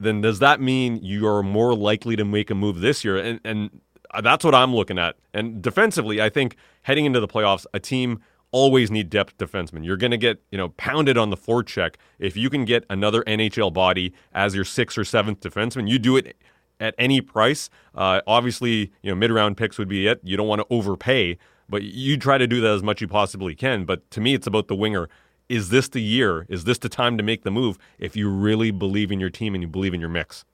[0.00, 3.16] then does that mean you're more likely to make a move this year?
[3.16, 3.80] And, and
[4.22, 5.16] that's what I'm looking at.
[5.32, 8.20] And defensively, I think heading into the playoffs, a team
[8.52, 9.84] always need depth defensemen.
[9.84, 11.96] You're going to get, you know, pounded on the forecheck.
[12.18, 16.16] If you can get another NHL body as your sixth or seventh defenseman, you do
[16.16, 16.36] it
[16.78, 17.68] at any price.
[17.94, 20.20] Uh, obviously, you know, mid-round picks would be it.
[20.22, 21.36] You don't want to overpay,
[21.68, 23.84] but you try to do that as much you possibly can.
[23.84, 25.08] But to me, it's about the winger
[25.48, 26.46] is this the year?
[26.48, 29.54] Is this the time to make the move if you really believe in your team
[29.54, 30.44] and you believe in your mix?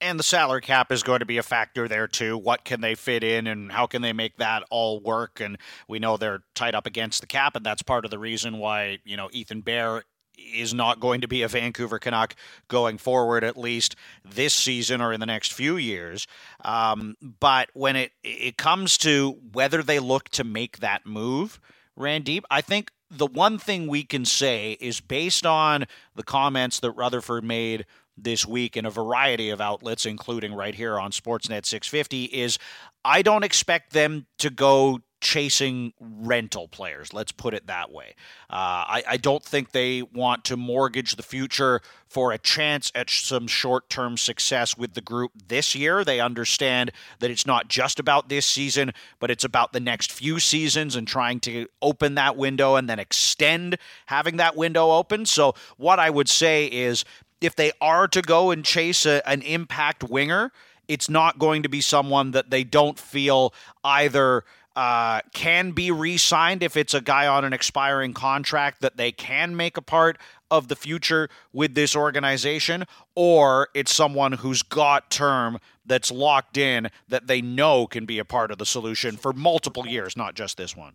[0.00, 2.36] And the salary cap is going to be a factor there too.
[2.36, 5.38] What can they fit in and how can they make that all work?
[5.40, 8.58] And we know they're tied up against the cap, and that's part of the reason
[8.58, 10.02] why, you know, Ethan Bear
[10.36, 12.34] is not going to be a Vancouver Canuck
[12.68, 16.26] going forward, at least this season or in the next few years.
[16.64, 21.60] Um, but when it it comes to whether they look to make that move,
[21.98, 26.92] Randip, I think the one thing we can say is based on the comments that
[26.92, 27.84] Rutherford made
[28.16, 32.58] this week in a variety of outlets, including right here on Sportsnet 650, is
[33.04, 37.14] I don't expect them to go chasing rental players.
[37.14, 38.16] Let's put it that way.
[38.50, 43.08] Uh, I, I, don't think they want to mortgage the future for a chance at
[43.08, 46.04] some short term success with the group this year.
[46.04, 50.40] They understand that it's not just about this season, but it's about the next few
[50.40, 55.24] seasons and trying to open that window and then extend having that window open.
[55.24, 57.04] So, what I would say is
[57.40, 60.50] if they are to go and chase a, an impact winger,
[60.88, 63.54] it's not going to be someone that they don't feel
[63.84, 64.44] either
[64.76, 69.12] uh, can be re signed if it's a guy on an expiring contract that they
[69.12, 70.18] can make a part
[70.50, 76.88] of the future with this organization, or it's someone who's got term that's locked in
[77.08, 80.56] that they know can be a part of the solution for multiple years, not just
[80.56, 80.94] this one.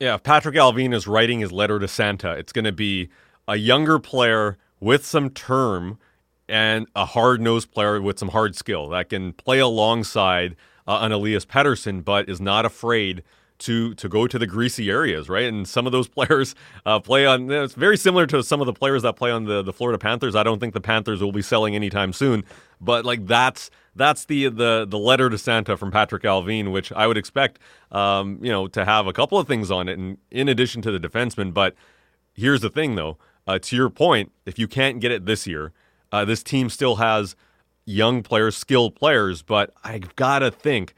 [0.00, 3.08] Yeah, if Patrik Allvin is writing his letter to Santa, it's going to be
[3.48, 5.98] a younger player with some term
[6.48, 11.12] and a hard nosed player with some hard skill that can play alongside uh, an
[11.12, 13.22] Elias Pettersson, but is not afraid
[13.58, 15.44] to to go to the greasy areas, right?
[15.44, 17.50] And some of those players uh, play on.
[17.50, 20.34] It's very similar to some of the players that play on the the Florida Panthers.
[20.34, 22.44] I don't think the Panthers will be selling anytime soon,
[22.80, 27.06] but like that's that's the the the letter to Santa from Patrik Allvin, which I
[27.06, 27.58] would expect,
[27.90, 30.90] um, you know, to have a couple of things on it, and in addition to
[30.90, 31.52] the defenseman.
[31.52, 31.74] But
[32.34, 33.18] here's the thing, though.
[33.48, 35.72] Uh, to your point, if you can't get it this year,
[36.10, 37.36] uh, this team still has
[37.86, 40.94] young players, skilled players, but I've got to think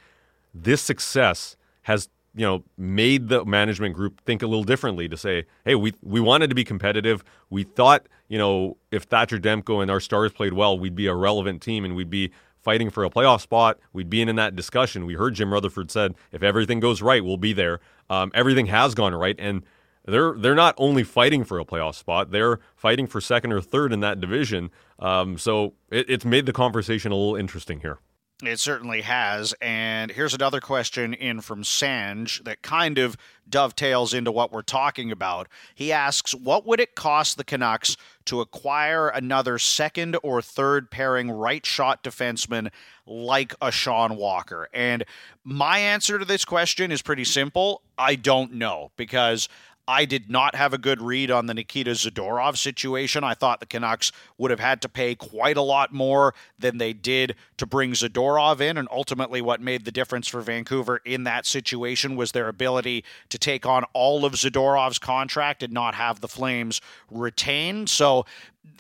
[0.52, 5.44] this success has you know made the management group think a little differently to say,
[5.64, 7.22] hey, we we wanted to be competitive.
[7.50, 11.14] We thought you know if Thatcher Demko and our stars played well, we'd be a
[11.14, 13.78] relevant team and we'd be fighting for a playoff spot.
[13.92, 15.06] We'd be in, in that discussion.
[15.06, 17.80] We heard Jim Rutherford said, if everything goes right, we'll be there.
[18.10, 19.62] Um, everything has gone right, and
[20.04, 23.92] they're they're not only fighting for a playoff spot; they're fighting for second or third
[23.92, 24.70] in that division.
[24.99, 27.99] Um, so it, it's made the conversation a little interesting here.
[28.44, 29.53] It certainly has.
[29.61, 33.16] And here's another question in from Sanj that kind of
[33.49, 35.49] dovetails into what we're talking about.
[35.74, 37.96] He asks, What would it cost the Canucks
[38.26, 42.70] to acquire another second or third pairing right shot defenseman
[43.07, 44.68] like a Sean Walker?
[44.72, 45.05] And
[45.42, 47.82] my answer to this question is pretty simple.
[47.96, 49.49] I don't know because
[49.89, 53.24] I did not have a good read on the Nikita Zadorov situation.
[53.24, 56.93] I thought the Canucks would have had to pay quite a lot more than they
[56.93, 58.76] did to bring Zadorov in.
[58.76, 63.39] And ultimately, what made the difference for Vancouver in that situation was their ability to
[63.39, 67.86] take on all of Zadorov's contract and not have the Flames retain.
[67.86, 68.26] So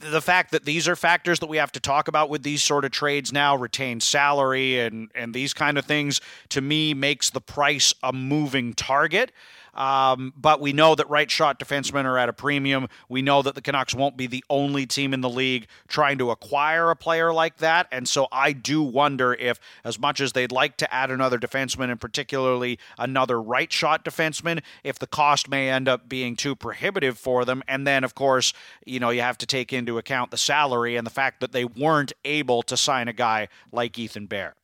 [0.00, 2.84] the fact that these are factors that we have to talk about with these sort
[2.84, 7.40] of trades now, retained salary and and these kind of things, to me makes the
[7.40, 9.32] price a moving target.
[9.78, 12.88] Um, but we know that right shot defensemen are at a premium.
[13.08, 16.32] We know that the Canucks won't be the only team in the league trying to
[16.32, 17.86] acquire a player like that.
[17.92, 21.92] And so I do wonder if, as much as they'd like to add another defenseman,
[21.92, 27.16] and particularly another right shot defenseman, if the cost may end up being too prohibitive
[27.16, 27.62] for them.
[27.68, 28.52] And then, of course,
[28.84, 31.64] you know, you have to take into account the salary and the fact that they
[31.64, 34.56] weren't able to sign a guy like Ethan Bear.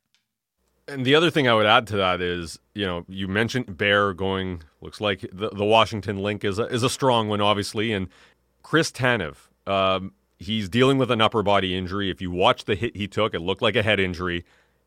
[0.86, 4.12] And the other thing I would add to that is, you know, you mentioned Bear
[4.12, 4.62] going.
[4.80, 7.92] Looks like the, the Washington link is a, is a strong one, obviously.
[7.92, 8.08] And
[8.62, 12.10] Chris Tanev, um, he's dealing with an upper body injury.
[12.10, 14.44] If you watch the hit he took, it looked like a head injury.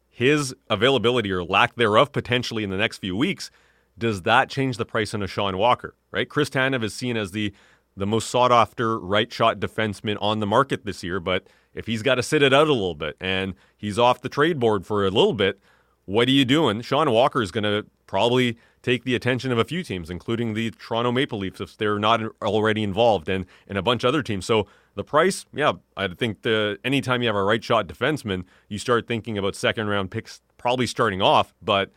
[0.07, 3.49] His availability or lack thereof potentially in the next few weeks,
[3.97, 5.95] does that change the price on a Sean Walker?
[6.11, 7.53] Right, Chris Tanev is seen as the
[7.95, 11.19] the most sought after right shot defenseman on the market this year.
[11.19, 14.29] But if he's got to sit it out a little bit and he's off the
[14.29, 15.59] trade board for a little bit
[16.08, 16.82] what are you doing?
[16.82, 20.72] Sean Walker is going to probably take the attention of a few teams, including the
[20.72, 24.45] Toronto Maple Leafs if they're not already involved, and and a bunch of other teams.
[24.45, 28.80] So the price, yeah, I think the anytime you have a right shot defenseman, you
[28.80, 31.53] start thinking about second round picks probably starting off.
[31.62, 31.91] But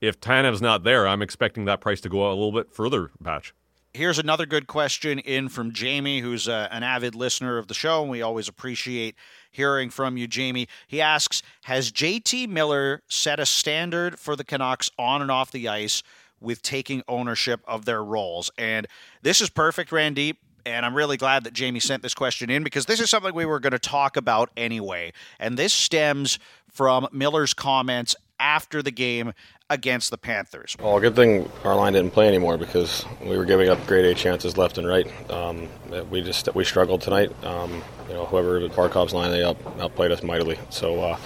[0.00, 3.52] if Tanev's not there, I'm expecting that price to go a little bit further, Batch.
[3.92, 7.74] Here's another good question in from Jamie, who's a, uh, an avid listener of the
[7.74, 9.16] show, and we always appreciate
[9.50, 10.68] hearing from you, Jamie.
[10.86, 15.68] He asks Has JT Miller set a standard for the Canucks on and off the
[15.68, 16.02] ice
[16.40, 18.50] with taking ownership of their roles?
[18.56, 18.86] And
[19.22, 20.38] this is perfect, Randy.
[20.66, 23.46] And I'm really glad that Jamie sent this question in because this is something we
[23.46, 25.12] were going to talk about anyway.
[25.38, 26.38] And this stems
[26.70, 29.32] from Miller's comments after the game
[29.68, 30.76] against the Panthers.
[30.80, 34.14] Well, good thing our line didn't play anymore because we were giving up grade A
[34.14, 35.06] chances left and right.
[35.30, 35.68] Um,
[36.10, 37.32] we just we struggled tonight.
[37.44, 40.58] Um, you know, whoever the Barkov's line they out, outplayed us mightily.
[40.70, 41.18] So uh,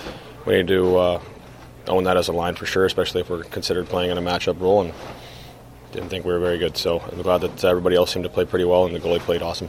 [0.44, 1.22] we need to uh,
[1.88, 4.60] own that as a line for sure, especially if we're considered playing in a matchup
[4.60, 4.82] role.
[4.82, 4.92] And
[5.92, 6.76] didn't think we were very good.
[6.76, 9.42] So I'm glad that everybody else seemed to play pretty well and the goalie played
[9.42, 9.68] awesome.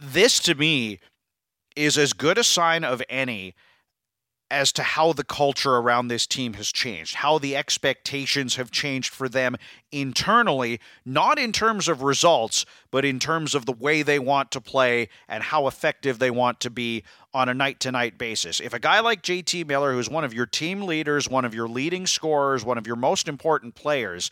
[0.00, 1.00] This to me
[1.74, 3.54] is as good a sign of any
[4.54, 9.12] as to how the culture around this team has changed, how the expectations have changed
[9.12, 9.56] for them
[9.90, 14.60] internally, not in terms of results, but in terms of the way they want to
[14.60, 17.02] play and how effective they want to be
[17.34, 18.60] on a night to night basis.
[18.60, 21.68] If a guy like JT Miller, who's one of your team leaders, one of your
[21.68, 24.30] leading scorers, one of your most important players,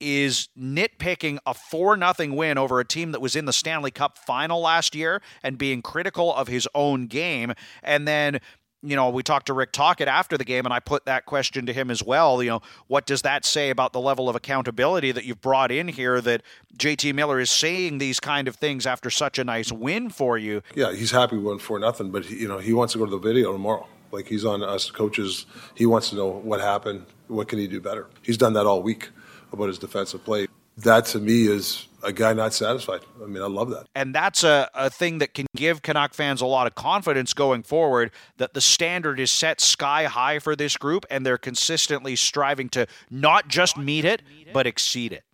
[0.00, 4.18] is nitpicking a 4 nothing win over a team that was in the Stanley Cup
[4.18, 8.38] final last year and being critical of his own game and then
[8.82, 11.66] you know, we talked to Rick Tocchet after the game, and I put that question
[11.66, 12.42] to him as well.
[12.42, 15.88] You know, what does that say about the level of accountability that you've brought in
[15.88, 16.42] here that
[16.76, 20.62] JT Miller is saying these kind of things after such a nice win for you?
[20.74, 23.04] Yeah, he's happy we won four nothing, but he, you know, he wants to go
[23.04, 23.86] to the video tomorrow.
[24.12, 25.46] Like he's on us coaches.
[25.74, 27.06] He wants to know what happened.
[27.28, 28.06] What can he do better?
[28.22, 29.10] He's done that all week
[29.52, 30.46] about his defensive play.
[30.78, 33.00] That to me is a guy not satisfied.
[33.22, 33.86] I mean, I love that.
[33.94, 37.62] And that's a, a thing that can give Canuck fans a lot of confidence going
[37.62, 42.68] forward that the standard is set sky high for this group and they're consistently striving
[42.70, 44.22] to not just meet it,
[44.52, 45.24] but exceed it.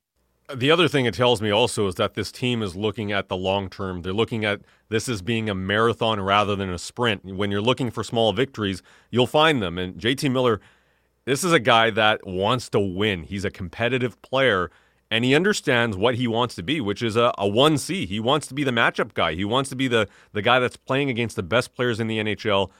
[0.54, 3.36] The other thing it tells me also is that this team is looking at the
[3.36, 4.02] long term.
[4.02, 7.24] They're looking at this as being a marathon rather than a sprint.
[7.24, 9.78] When you're looking for small victories, you'll find them.
[9.78, 10.60] And JT Miller,
[11.24, 13.22] this is a guy that wants to win.
[13.22, 14.70] He's a competitive player
[15.12, 18.08] and he understands what he wants to be, which is a, a 1C.
[18.08, 19.34] He wants to be the matchup guy.
[19.34, 22.16] He wants to be the, the guy that's playing against the best players in the
[22.16, 22.70] NHL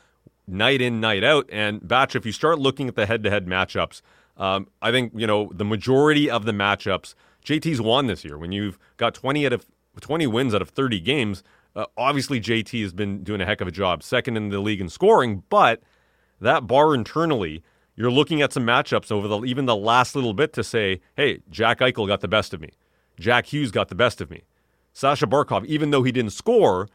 [0.48, 1.46] night in, night out.
[1.52, 4.00] And Batch, if you start looking at the head to head matchups,
[4.38, 7.14] um, I think, you know, the majority of the matchups,
[7.44, 8.38] JT's won this year.
[8.38, 9.66] When you've got 20 out of
[10.00, 11.42] 20 wins out of 30 games,
[11.76, 14.80] uh, obviously JT has been doing a heck of a job, second in the league
[14.80, 15.82] in scoring, but
[16.40, 17.62] that bar internally
[18.03, 21.38] you're looking at some matchups over the even the last little bit to say, hey,
[21.50, 22.70] Jack Eichel got the best of me.
[23.20, 24.42] Jack Hughes got the best of me.
[24.92, 26.88] Sasha Barkov, even though he didn't score,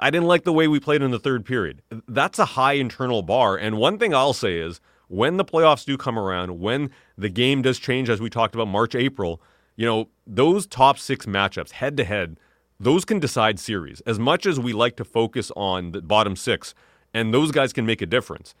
[0.00, 1.82] I didn't like the way we played in the third period.
[2.08, 3.58] That's a high internal bar.
[3.58, 7.60] And one thing I'll say is when the playoffs do come around, when the game
[7.60, 9.42] does change, as we talked about March, April,
[9.76, 12.38] you know, those top six matchups head to head,
[12.80, 14.00] those can decide series.
[14.06, 16.74] As much as we like to focus on the bottom six,
[17.12, 18.54] and those guys can make a difference,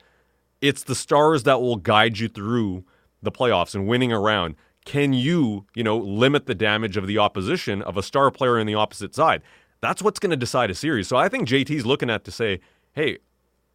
[0.62, 2.84] it's the stars that will guide you through
[3.20, 4.54] the playoffs and winning around.
[4.84, 8.66] Can you, you know, limit the damage of the opposition of a star player in
[8.66, 9.42] the opposite side?
[9.80, 11.08] That's what's going to decide a series.
[11.08, 12.60] So I think JT's looking at to say,
[12.92, 13.18] hey,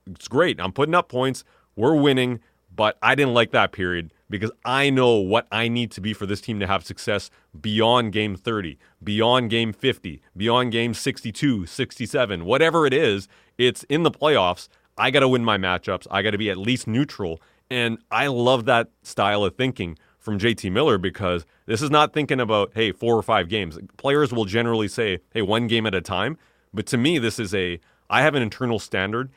[0.10, 0.60] it's great.
[0.60, 1.44] I'm putting up points.
[1.76, 2.40] We're winning,
[2.74, 6.26] but I didn't like that period because I know what I need to be for
[6.26, 7.30] this team to have success
[7.60, 13.28] beyond game 30, beyond game 50, beyond game 62, 67, whatever it is.
[13.58, 14.68] It's in the playoffs.
[14.98, 16.08] I got to win my matchups.
[16.10, 17.41] I got to be at least neutral.
[17.70, 22.39] And I love that style of thinking from JT Miller because this is not thinking
[22.39, 23.78] about, hey, four or five games.
[23.98, 26.38] Players will generally say, hey, one game at a time.
[26.74, 27.80] But to me, this is a,
[28.10, 29.30] I have an internal standard.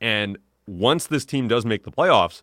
[0.00, 2.42] And once this team does make the playoffs,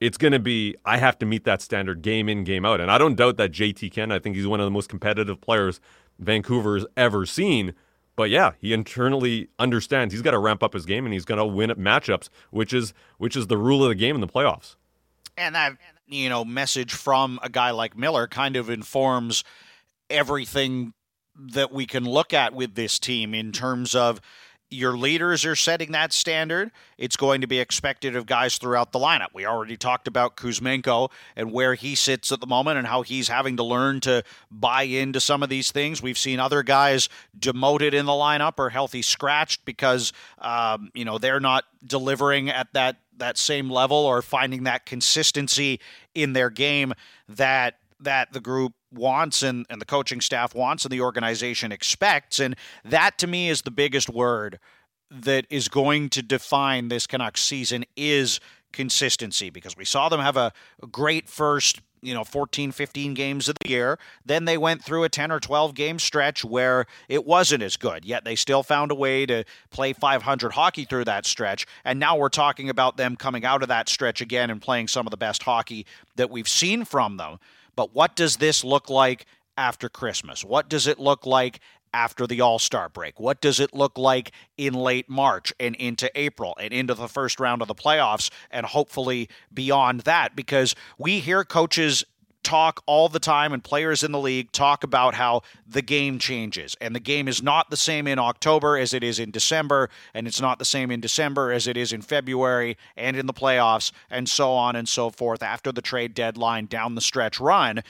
[0.00, 2.80] it's going to be, I have to meet that standard game in, game out.
[2.80, 4.12] And I don't doubt that JT can.
[4.12, 5.80] I think he's one of the most competitive players
[6.18, 7.74] Vancouver's ever seen.
[8.16, 11.38] But yeah, he internally understands he's got to ramp up his game and he's going
[11.38, 14.26] to win at matchups, which is which is the rule of the game in the
[14.26, 14.76] playoffs.
[15.36, 15.76] And that
[16.08, 19.44] you know message from a guy like Miller kind of informs
[20.08, 20.94] everything
[21.38, 24.20] that we can look at with this team in terms of
[24.70, 26.72] your leaders are setting that standard.
[26.98, 29.28] It's going to be expected of guys throughout the lineup.
[29.32, 33.28] We already talked about Kuzmenko and where he sits at the moment and how he's
[33.28, 36.02] having to learn to buy into some of these things.
[36.02, 37.08] We've seen other guys
[37.38, 42.72] demoted in the lineup or healthy scratched because um, you know they're not delivering at
[42.72, 45.80] that that same level or finding that consistency
[46.14, 46.92] in their game
[47.28, 52.40] that that the group wants and, and the coaching staff wants and the organization expects.
[52.40, 54.58] And that to me is the biggest word
[55.10, 58.40] that is going to define this Canucks season is
[58.72, 60.52] consistency because we saw them have a,
[60.90, 65.08] great first you know 14 15 games of the year then they went through a
[65.08, 68.94] 10 or 12 game stretch where it wasn't as good yet they still found a
[68.94, 73.46] way to play 500 hockey through that stretch and now we're talking about them coming
[73.46, 76.84] out of that stretch again and playing some of the best hockey that we've seen
[76.84, 77.38] from them
[77.76, 80.44] but what does this look like after Christmas?
[80.44, 81.60] What does it look like
[81.94, 83.20] after the All Star break?
[83.20, 87.40] What does it look like in late March and into April and into the first
[87.40, 90.34] round of the playoffs and hopefully beyond that?
[90.36, 92.04] Because we hear coaches
[92.46, 96.76] talk all the time and players in the league talk about how the game changes
[96.80, 100.28] and the game is not the same in October as it is in December and
[100.28, 103.90] it's not the same in December as it is in February and in the playoffs
[104.10, 107.82] and so on and so forth after the trade deadline down the stretch run.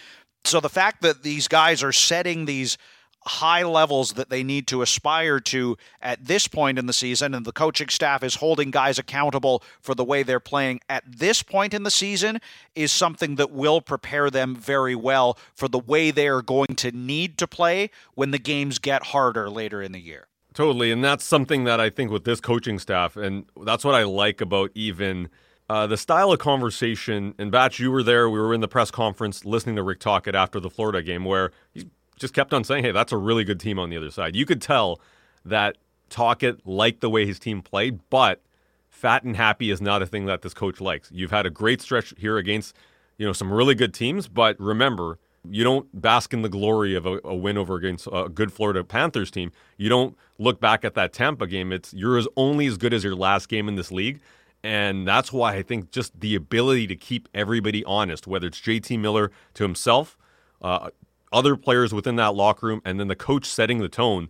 [0.47, 2.79] So the fact that these guys are setting these
[3.27, 7.45] high levels that they need to aspire to at this point in the season, and
[7.45, 11.75] the coaching staff is holding guys accountable for the way they're playing at this point
[11.75, 12.41] in the season,
[12.75, 16.91] is something that will prepare them very well for the way they are going to
[16.93, 20.29] need to play when the games get harder later in the year.
[20.55, 20.91] Totally.
[20.91, 24.41] And that's something that I think with this coaching staff, and that's what I like
[24.41, 25.29] about even.
[25.69, 28.31] Uh, the style of conversation, and Batch, you were there.
[28.31, 31.51] We were in the press conference listening to Rick Tocchet after the Florida game, where
[31.75, 31.85] he's
[32.19, 34.35] just kept on saying, hey, that's a really good team on the other side.
[34.35, 35.01] You could tell
[35.45, 35.77] that
[36.11, 38.43] Tocchet liked the way his team played, but
[38.89, 41.11] fat and happy is not a thing that this coach likes.
[41.13, 42.75] You've had a great stretch here against,
[43.19, 45.19] you know, some really good teams, but remember,
[45.51, 48.83] you don't bask in the glory of a, a, win over against a good Florida
[48.83, 49.53] Panthers team.
[49.77, 51.73] You don't look back at that Tampa game.
[51.73, 54.21] It's you're as only as good as your last game in this league.
[54.65, 58.99] And that's why I think just the ability to keep everybody honest, whether it's JT
[58.99, 60.19] Miller to himself,
[60.61, 60.91] uh,
[61.33, 64.29] other players within that locker room, and then the coach setting the tone,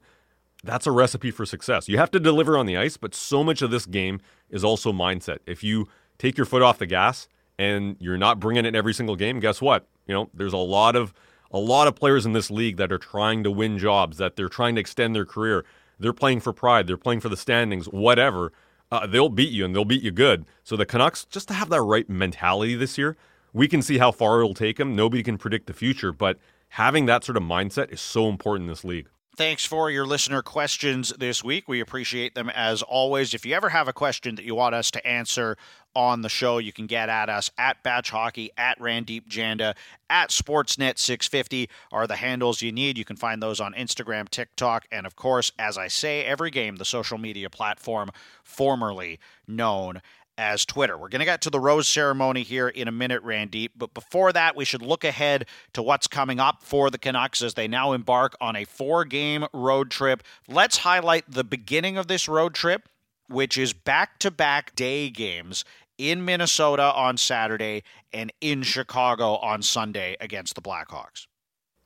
[0.64, 1.88] that's a recipe for success.
[1.88, 4.20] You have to deliver on the ice, but so much of this game
[4.50, 5.38] is also mindset.
[5.46, 5.88] If you
[6.18, 7.28] take your foot off the gas
[7.58, 9.86] and you're not bringing it every single game, guess what?
[10.06, 11.12] You know, there's a lot of
[11.52, 14.48] a lot of players in this league that are trying to win jobs, that they're
[14.48, 15.64] trying to extend their career.
[15.98, 18.52] They're playing for pride, they're playing for the standings, whatever.
[18.90, 20.44] Uh, they'll beat you and they'll beat you good.
[20.62, 23.16] So the Canucks just to have that right mentality this year.
[23.52, 24.94] We can see how far it'll take them.
[24.94, 26.38] Nobody can predict the future, but
[26.70, 29.08] having that sort of mindset is so important in this league.
[29.36, 31.68] Thanks for your listener questions this week.
[31.68, 33.34] We appreciate them as always.
[33.34, 35.58] If you ever have a question that you want us to answer
[35.94, 39.74] on the show, you can get at us at Batch Hockey, at Randip Janda,
[40.08, 42.96] at Sportsnet 650 are the handles you need.
[42.96, 46.76] You can find those on Instagram, TikTok, and of course, as I say every game,
[46.76, 48.08] the social media platform
[48.42, 50.00] formerly known
[50.38, 50.96] as Twitter.
[50.96, 53.70] We're going to get to the rose ceremony here in a minute, Randy.
[53.76, 57.54] But before that, we should look ahead to what's coming up for the Canucks as
[57.54, 60.22] they now embark on a four game road trip.
[60.48, 62.88] Let's highlight the beginning of this road trip,
[63.28, 65.64] which is back to back day games
[65.98, 67.82] in Minnesota on Saturday
[68.12, 71.26] and in Chicago on Sunday against the Blackhawks.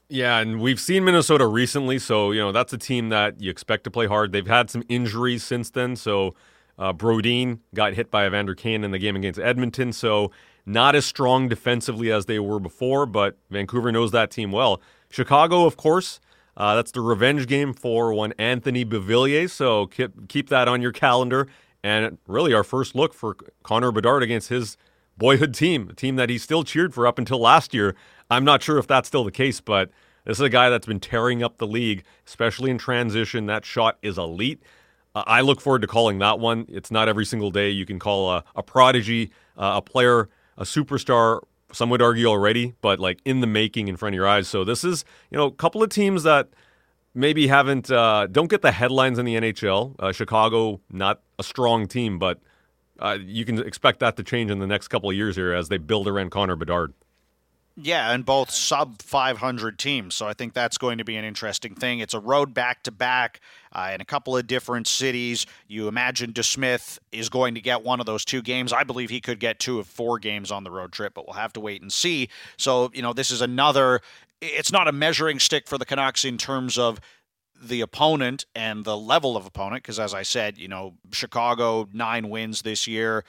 [0.09, 3.85] Yeah, and we've seen Minnesota recently, so you know that's a team that you expect
[3.85, 4.33] to play hard.
[4.33, 6.35] They've had some injuries since then, so
[6.81, 10.33] uh, Brodin got hit by Evander Kane in the game against Edmonton, so
[10.65, 14.81] not as strong defensively as they were before, but Vancouver knows that team well.
[15.11, 16.21] Chicago, of course,
[16.57, 20.93] uh, that's the revenge game for one Anthony Beauvillier, so keep, keep that on your
[20.93, 21.47] calendar.
[21.85, 24.77] And really, our first look for Connor Bedard against his
[25.19, 27.95] boyhood team, a team that he still cheered for up until last year.
[28.31, 29.91] I'm not sure if that's still the case, but
[30.25, 33.47] this is a guy that's been tearing up the league, especially in transition.
[33.47, 34.63] That shot is elite.
[35.15, 36.67] Uh, I look forward to calling that one.
[36.69, 40.65] It's not every single day you can call a, a prodigy, uh, a player, a
[40.65, 41.41] superstar.
[41.73, 44.49] Some would argue already, but like in the making in front of your eyes.
[44.49, 46.49] So this is, you know, a couple of teams that
[47.15, 49.95] maybe haven't uh, don't get the headlines in the NHL.
[49.99, 52.41] Uh, Chicago, not a strong team, but
[52.99, 55.69] uh, you can expect that to change in the next couple of years here as
[55.69, 56.93] they build around Connor Bedard.
[57.77, 60.15] Yeah, and both sub 500 teams.
[60.15, 62.01] So I think that's going to be an interesting thing.
[62.01, 63.41] It's a road back to back
[63.73, 65.47] uh, in a couple of different cities.
[65.69, 68.73] You imagine DeSmith is going to get one of those two games.
[68.73, 71.37] I believe he could get two of four games on the road trip, but we'll
[71.37, 72.29] have to wait and see.
[72.57, 74.01] So, you know, this is another,
[74.43, 77.01] it's not a measuring stick for the Canucks in terms of
[77.63, 82.29] the opponent and the level of opponent, because as I said, you know, Chicago, nine
[82.31, 83.25] wins this year.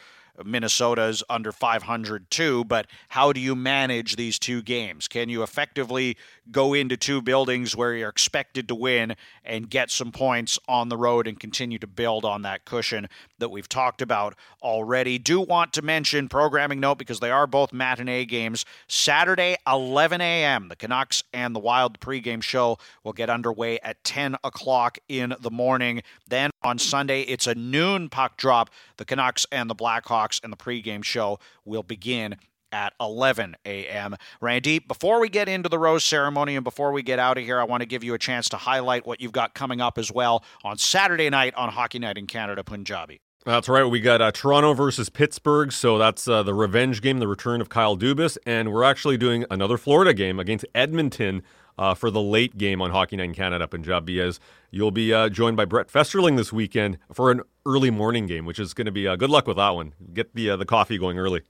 [0.46, 5.08] Minnesota's under 500 too, but how do you manage these two games?
[5.08, 6.18] Can you effectively
[6.52, 10.98] go into two buildings where you're expected to win and get some points on the
[10.98, 13.08] road and continue to build on that cushion
[13.40, 15.18] that we've talked about already?
[15.18, 18.66] Do want to mention programming note because they are both matinee games.
[18.88, 24.36] Saturday, 11 a.m., the Canucks and the Wild pregame show will get underway at 10
[24.44, 26.04] o'clock in the morning.
[26.28, 28.70] Then on Sunday, it's a noon puck drop.
[28.98, 32.38] The Canucks and the Blackhawks and the pregame show will begin
[32.72, 34.16] at 11 a.m.
[34.40, 37.60] Randy, before we get into the rose ceremony and before we get out of here,
[37.60, 40.12] I want to give you a chance to highlight what you've got coming up as
[40.12, 43.20] well on Saturday night on Hockey Night in Canada, Punjabi.
[43.44, 43.84] That's right.
[43.84, 47.70] We got uh, Toronto versus Pittsburgh, so that's uh, the revenge game, the return of
[47.70, 51.42] Kyle Dubas, and we're actually doing another Florida game against Edmonton
[51.76, 54.40] uh, for the late game on Hockey Night in Canada, Punjabi, as
[54.70, 58.60] you'll be uh, joined by Brett Festerling this weekend for an early morning game, which
[58.60, 59.94] is going to be uh, good luck with that one.
[60.14, 61.42] Get the uh, the coffee going early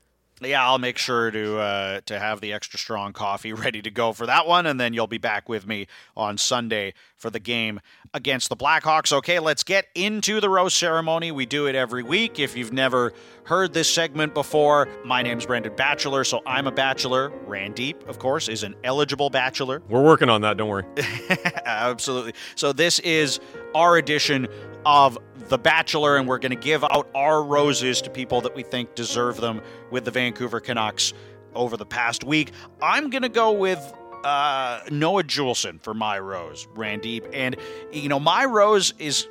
[0.41, 4.13] yeah, I'll make sure to uh, to have the extra strong coffee ready to go
[4.13, 7.79] for that one, and then you'll be back with me on Sunday for the game
[8.13, 9.13] against the Blackhawks.
[9.13, 11.31] Okay, let's get into the rose ceremony.
[11.31, 12.39] We do it every week.
[12.39, 13.13] If you've never
[13.45, 17.31] heard this segment before, my name's Brendan Batchelor, so I'm a bachelor.
[17.47, 19.81] Randip, of course, is an eligible bachelor.
[19.89, 20.57] We're working on that.
[20.57, 20.85] Don't worry.
[21.65, 22.33] Absolutely.
[22.55, 23.39] So this is
[23.73, 24.47] our edition
[24.85, 25.17] of
[25.49, 28.95] The Bachelor, and we're going to give out our roses to people that we think
[28.95, 31.13] deserve them with the Vancouver Canucks
[31.53, 32.51] over the past week.
[32.81, 33.79] I'm going to go with
[34.23, 37.29] uh, Noah Juulsen for my rose, Randip.
[37.33, 37.55] And,
[37.91, 39.27] you know, my rose is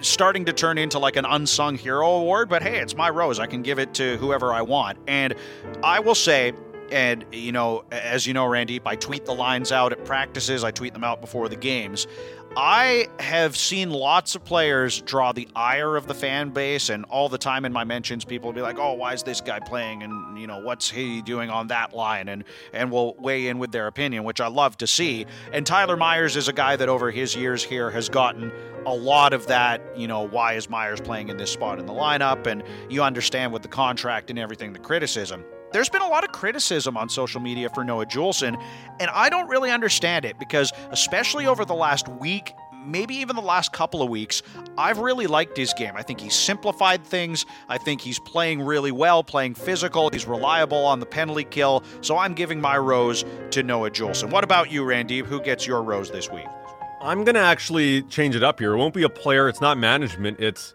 [0.00, 3.38] starting to turn into like an unsung hero award, but hey, it's my rose.
[3.38, 4.98] I can give it to whoever I want.
[5.06, 5.34] And
[5.82, 6.52] I will say,
[6.90, 10.62] and you know, as you know, Randy, I tweet the lines out at practices.
[10.62, 12.06] I tweet them out before the games.
[12.54, 17.30] I have seen lots of players draw the ire of the fan base, and all
[17.30, 20.02] the time in my mentions, people will be like, "Oh, why is this guy playing?"
[20.02, 22.44] and you know, "What's he doing on that line?" and
[22.74, 25.24] and will weigh in with their opinion, which I love to see.
[25.50, 28.52] And Tyler Myers is a guy that over his years here has gotten
[28.84, 29.80] a lot of that.
[29.96, 32.46] You know, why is Myers playing in this spot in the lineup?
[32.46, 35.42] And you understand with the contract and everything, the criticism
[35.72, 38.62] there's been a lot of criticism on social media for Noah Juulsen,
[39.00, 42.54] and I don't really understand it because, especially over the last week,
[42.84, 44.42] maybe even the last couple of weeks,
[44.76, 45.92] I've really liked his game.
[45.96, 47.46] I think he's simplified things.
[47.68, 50.10] I think he's playing really well, playing physical.
[50.10, 51.84] He's reliable on the penalty kill.
[52.00, 54.30] So I'm giving my rose to Noah Juulsen.
[54.30, 55.20] What about you, Randy?
[55.20, 56.46] Who gets your rose this week?
[57.00, 58.74] I'm going to actually change it up here.
[58.74, 60.74] It won't be a player, it's not management, it's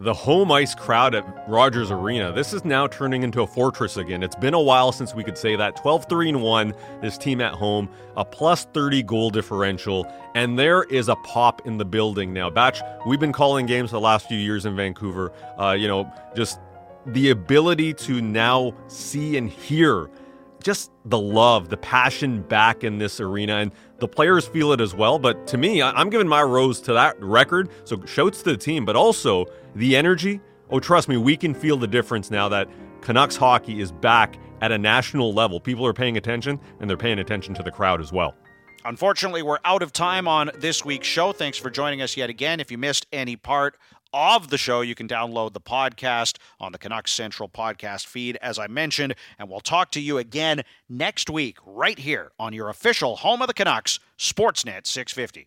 [0.00, 2.30] the home ice crowd at Rogers Arena.
[2.32, 4.22] This is now turning into a fortress again.
[4.22, 5.74] It's been a while since we could say that.
[5.74, 11.08] 12 3 1, this team at home, a plus 30 goal differential, and there is
[11.08, 12.48] a pop in the building now.
[12.48, 15.32] Batch, we've been calling games the last few years in Vancouver.
[15.58, 16.60] Uh, you know, just
[17.06, 20.08] the ability to now see and hear
[20.62, 23.56] just the love, the passion back in this arena.
[23.56, 25.18] And the players feel it as well.
[25.18, 27.70] But to me, I'm giving my rose to that record.
[27.84, 29.46] So shouts to the team, but also
[29.78, 32.68] the energy oh, trust me, we can feel the difference now that
[33.00, 35.60] Canucks hockey is back at a national level.
[35.60, 38.34] People are paying attention, and they're paying attention to the crowd as well.
[38.84, 41.32] Unfortunately, we're out of time on this week's show.
[41.32, 42.60] Thanks for joining us yet again.
[42.60, 43.76] If you missed any part
[44.12, 48.58] of the show, you can download the podcast on the Canucks Central podcast feed, as
[48.58, 49.14] I mentioned.
[49.38, 53.48] And we'll talk to you again next week, right here on your official home of
[53.48, 55.46] the Canucks, Sportsnet 650.